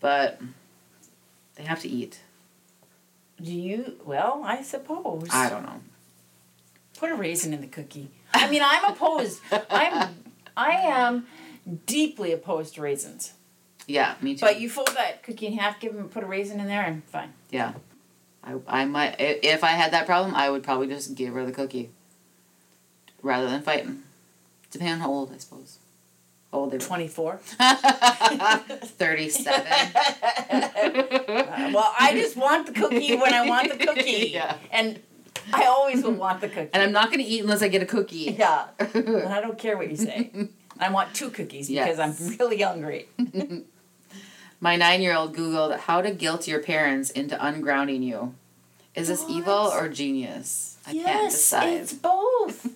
but 0.00 0.40
they 1.54 1.64
have 1.64 1.80
to 1.80 1.88
eat. 1.88 2.20
Do 3.40 3.52
you? 3.52 3.96
Well, 4.04 4.42
I 4.44 4.62
suppose. 4.62 5.28
I 5.32 5.48
don't 5.48 5.62
know. 5.62 5.80
Put 6.98 7.10
a 7.10 7.14
raisin 7.14 7.52
in 7.52 7.60
the 7.60 7.66
cookie. 7.66 8.10
I 8.32 8.50
mean, 8.50 8.62
I'm 8.64 8.84
opposed. 8.84 9.40
I'm, 9.70 10.24
I 10.56 10.70
am 10.70 11.26
deeply 11.86 12.32
opposed 12.32 12.74
to 12.74 12.82
raisins. 12.82 13.32
Yeah, 13.86 14.14
me 14.20 14.34
too. 14.34 14.44
But 14.46 14.60
you 14.60 14.68
fold 14.68 14.90
that 14.96 15.22
cookie 15.22 15.46
in 15.46 15.56
half, 15.58 15.78
give 15.80 15.94
them, 15.94 16.08
put 16.08 16.24
a 16.24 16.26
raisin 16.26 16.58
in 16.60 16.66
there, 16.66 16.82
and 16.82 17.04
fine. 17.04 17.32
Yeah. 17.50 17.72
I, 18.42 18.54
I 18.66 18.84
might 18.84 19.16
if 19.18 19.64
I 19.64 19.70
had 19.70 19.92
that 19.92 20.06
problem, 20.06 20.34
I 20.34 20.50
would 20.50 20.62
probably 20.62 20.88
just 20.88 21.14
give 21.14 21.32
her 21.34 21.44
the 21.46 21.52
cookie 21.52 21.90
rather 23.22 23.48
than 23.48 23.62
fighting. 23.62 24.02
Depending 24.70 24.94
on 24.94 25.00
how 25.00 25.10
old, 25.10 25.32
I 25.32 25.38
suppose. 25.38 25.78
How 26.52 26.58
old 26.58 26.70
they 26.70 26.76
were. 26.78 26.84
24. 26.84 27.40
37. 27.58 29.66
Uh, 29.66 31.70
well, 31.74 31.92
I 31.98 32.12
just 32.14 32.36
want 32.36 32.66
the 32.66 32.72
cookie 32.72 33.16
when 33.16 33.32
I 33.34 33.46
want 33.48 33.76
the 33.76 33.86
cookie. 33.86 34.30
Yeah. 34.32 34.56
And 34.70 35.00
I 35.52 35.64
always 35.66 36.02
will 36.02 36.12
want 36.12 36.40
the 36.40 36.48
cookie. 36.48 36.70
And 36.72 36.82
I'm 36.82 36.92
not 36.92 37.06
going 37.06 37.18
to 37.18 37.24
eat 37.24 37.42
unless 37.42 37.62
I 37.62 37.68
get 37.68 37.82
a 37.82 37.86
cookie. 37.86 38.36
yeah. 38.38 38.66
And 38.78 39.28
I 39.28 39.40
don't 39.40 39.58
care 39.58 39.76
what 39.76 39.90
you 39.90 39.96
say. 39.96 40.30
I 40.78 40.90
want 40.90 41.14
two 41.14 41.30
cookies 41.30 41.68
because 41.68 41.98
Yes. 41.98 42.20
I'm 42.20 42.36
really 42.36 42.60
hungry. 42.62 43.08
My 44.66 44.74
nine 44.74 45.00
year 45.00 45.14
old 45.14 45.32
Googled 45.36 45.78
how 45.78 46.02
to 46.02 46.10
guilt 46.10 46.48
your 46.48 46.58
parents 46.58 47.10
into 47.10 47.36
ungrounding 47.36 48.02
you. 48.02 48.34
Is 48.96 49.06
this 49.06 49.24
evil 49.28 49.54
or 49.54 49.88
genius? 49.88 50.76
I 50.84 50.90
can't 50.92 51.06
yes, 51.06 51.34
decide. 51.34 51.68
it's 51.68 51.92
both. 51.92 52.66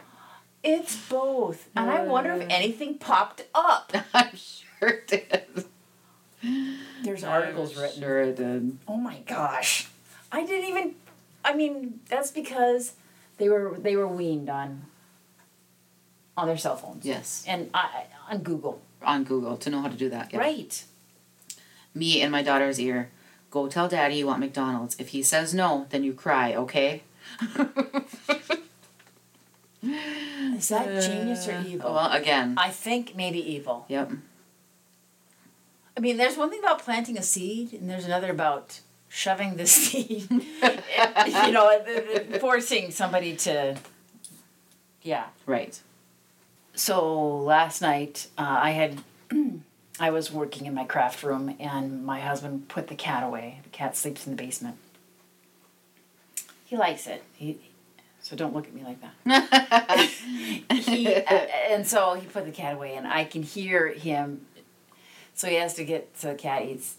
it's 0.64 0.96
both. 1.08 1.68
And 1.76 1.88
I 1.88 2.02
wonder 2.02 2.32
if 2.32 2.42
Uh. 2.42 2.46
anything 2.50 2.98
popped 2.98 3.44
up. 3.54 3.92
I'm 4.12 4.34
sure 4.34 4.88
it 4.88 5.06
did. 5.06 5.66
There's 7.04 7.22
articles 7.22 7.76
I'm 7.76 7.82
written. 7.84 8.02
Sure 8.02 8.20
it 8.22 8.36
did. 8.36 8.78
Oh 8.88 8.96
my 8.96 9.18
gosh. 9.24 9.88
I 10.32 10.44
didn't 10.44 10.68
even 10.68 10.96
I 11.44 11.54
mean, 11.54 12.00
that's 12.08 12.32
because 12.32 12.94
they 13.36 13.48
were 13.48 13.76
they 13.78 13.94
were 13.94 14.08
weaned 14.08 14.50
on 14.50 14.86
on 16.36 16.48
their 16.48 16.58
cell 16.58 16.74
phones. 16.74 17.06
Yes. 17.06 17.44
And 17.46 17.70
I 17.72 18.06
on 18.28 18.38
Google. 18.38 18.82
On 19.02 19.22
Google 19.22 19.56
to 19.58 19.70
know 19.70 19.80
how 19.80 19.88
to 19.88 19.96
do 19.96 20.08
that. 20.08 20.32
Yeah. 20.32 20.40
Right. 20.40 20.84
Me 21.94 22.20
in 22.20 22.30
my 22.30 22.42
daughter's 22.42 22.78
ear. 22.80 23.10
Go 23.50 23.68
tell 23.68 23.88
daddy 23.88 24.16
you 24.16 24.26
want 24.26 24.40
McDonald's. 24.40 24.96
If 24.98 25.08
he 25.08 25.22
says 25.22 25.52
no, 25.52 25.86
then 25.90 26.04
you 26.04 26.12
cry, 26.12 26.54
okay? 26.54 27.02
Is 29.82 30.68
that 30.68 31.02
genius 31.02 31.48
or 31.48 31.64
evil? 31.66 31.94
Well, 31.94 32.12
again. 32.12 32.54
I 32.56 32.68
think 32.70 33.16
maybe 33.16 33.38
evil. 33.38 33.86
Yep. 33.88 34.12
I 35.96 36.00
mean, 36.00 36.16
there's 36.16 36.36
one 36.36 36.50
thing 36.50 36.60
about 36.60 36.80
planting 36.80 37.18
a 37.18 37.22
seed, 37.22 37.72
and 37.72 37.88
there's 37.90 38.04
another 38.04 38.30
about 38.30 38.80
shoving 39.08 39.56
the 39.56 39.66
seed. 39.78 40.30
you 40.30 41.52
know, 41.52 41.82
forcing 42.38 42.90
somebody 42.90 43.34
to. 43.36 43.76
Yeah. 45.02 45.26
Right. 45.46 45.80
So 46.74 47.38
last 47.38 47.82
night, 47.82 48.28
uh, 48.38 48.58
I 48.62 48.70
had. 48.70 49.02
I 50.00 50.08
was 50.08 50.32
working 50.32 50.64
in 50.64 50.72
my 50.72 50.84
craft 50.84 51.22
room, 51.22 51.54
and 51.60 52.04
my 52.04 52.20
husband 52.20 52.68
put 52.68 52.88
the 52.88 52.94
cat 52.94 53.22
away. 53.22 53.60
The 53.64 53.68
cat 53.68 53.98
sleeps 53.98 54.26
in 54.26 54.34
the 54.34 54.42
basement. 54.42 54.78
He 56.64 56.78
likes 56.78 57.06
it. 57.06 57.22
He, 57.34 57.58
so 58.22 58.34
don't 58.34 58.54
look 58.54 58.66
at 58.66 58.72
me 58.72 58.82
like 58.82 58.98
that. 59.26 60.08
he, 60.72 61.14
uh, 61.14 61.32
and 61.70 61.86
so 61.86 62.14
he 62.14 62.26
put 62.26 62.46
the 62.46 62.50
cat 62.50 62.74
away, 62.74 62.94
and 62.94 63.06
I 63.06 63.24
can 63.24 63.42
hear 63.42 63.88
him. 63.88 64.46
So 65.34 65.48
he 65.48 65.56
has 65.56 65.74
to 65.74 65.84
get 65.84 66.08
so 66.14 66.28
the 66.28 66.34
cat 66.34 66.64
eats 66.64 66.96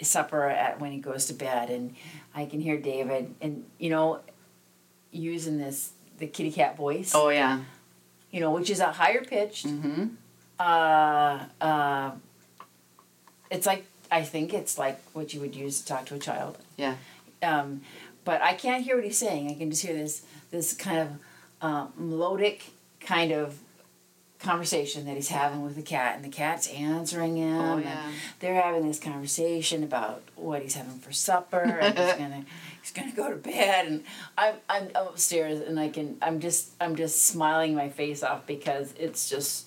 supper 0.00 0.48
at 0.48 0.80
when 0.80 0.92
he 0.92 0.98
goes 0.98 1.26
to 1.26 1.34
bed, 1.34 1.68
and 1.68 1.94
I 2.34 2.46
can 2.46 2.58
hear 2.58 2.78
David, 2.78 3.34
and 3.42 3.66
you 3.78 3.90
know, 3.90 4.20
using 5.12 5.58
this 5.58 5.92
the 6.16 6.26
kitty 6.26 6.52
cat 6.52 6.74
voice, 6.78 7.12
oh, 7.14 7.28
yeah. 7.28 7.60
you 8.30 8.40
know, 8.40 8.50
which 8.50 8.70
is 8.70 8.80
a 8.80 8.92
higher 8.92 9.22
pitched. 9.22 9.66
Mm-hmm. 9.66 10.06
Uh, 10.58 11.44
uh, 11.60 12.12
it's 13.50 13.66
like 13.66 13.84
I 14.10 14.22
think 14.22 14.54
it's 14.54 14.78
like 14.78 15.00
what 15.12 15.34
you 15.34 15.40
would 15.40 15.56
use 15.56 15.80
to 15.80 15.86
talk 15.86 16.06
to 16.06 16.14
a 16.14 16.18
child. 16.18 16.58
Yeah. 16.76 16.96
Um, 17.42 17.82
but 18.24 18.40
I 18.42 18.54
can't 18.54 18.84
hear 18.84 18.96
what 18.96 19.04
he's 19.04 19.18
saying. 19.18 19.50
I 19.50 19.54
can 19.54 19.70
just 19.70 19.84
hear 19.84 19.94
this 19.94 20.22
this 20.50 20.72
kind 20.72 20.98
of 20.98 21.08
uh, 21.60 21.86
melodic 21.96 22.70
kind 23.00 23.32
of 23.32 23.58
conversation 24.38 25.06
that 25.06 25.14
he's 25.14 25.28
having 25.28 25.64
with 25.64 25.74
the 25.74 25.82
cat, 25.82 26.16
and 26.16 26.24
the 26.24 26.28
cat's 26.28 26.68
answering 26.68 27.36
him. 27.36 27.56
Oh, 27.56 27.76
and 27.76 27.84
yeah. 27.84 28.12
they're 28.40 28.60
having 28.60 28.86
this 28.86 28.98
conversation 28.98 29.82
about 29.82 30.22
what 30.36 30.62
he's 30.62 30.74
having 30.74 30.98
for 30.98 31.12
supper, 31.12 31.58
and 31.60 31.98
he's 31.98 32.12
gonna 32.18 32.44
he's 32.80 32.92
gonna 32.92 33.12
go 33.12 33.30
to 33.30 33.36
bed. 33.36 33.86
And 33.86 34.04
I'm 34.38 34.54
I'm 34.68 34.90
upstairs, 34.94 35.60
and 35.60 35.80
I 35.80 35.88
can 35.88 36.18
I'm 36.22 36.40
just 36.40 36.70
I'm 36.80 36.94
just 36.96 37.24
smiling 37.24 37.74
my 37.74 37.88
face 37.88 38.22
off 38.22 38.46
because 38.46 38.94
it's 38.98 39.28
just 39.28 39.66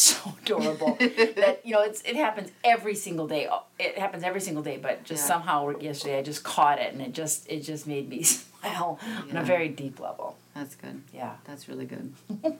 so 0.00 0.34
adorable 0.42 0.96
that 0.98 1.60
you 1.64 1.72
know 1.72 1.82
it's 1.82 2.02
it 2.02 2.16
happens 2.16 2.50
every 2.64 2.94
single 2.94 3.26
day. 3.26 3.46
Uh, 3.46 3.58
it 3.78 3.98
happens 3.98 4.22
every 4.24 4.40
single 4.40 4.62
day, 4.62 4.76
but 4.76 5.04
just 5.04 5.22
Yeah. 5.22 5.28
somehow 5.28 5.70
yesterday 5.78 6.18
I 6.18 6.22
just 6.22 6.44
caught 6.44 6.78
it, 6.78 6.92
and 6.92 7.02
it 7.02 7.12
just 7.12 7.50
it 7.50 7.60
just 7.60 7.86
made 7.86 8.08
me 8.08 8.22
smile 8.62 8.98
on 9.30 9.36
a 9.36 9.42
very 9.44 9.68
deep 9.68 10.00
level. 10.00 10.36
That's 10.54 10.74
good. 10.74 11.02
Yeah. 11.12 11.34
That's 11.44 11.68
really 11.68 11.84
good. 11.86 12.12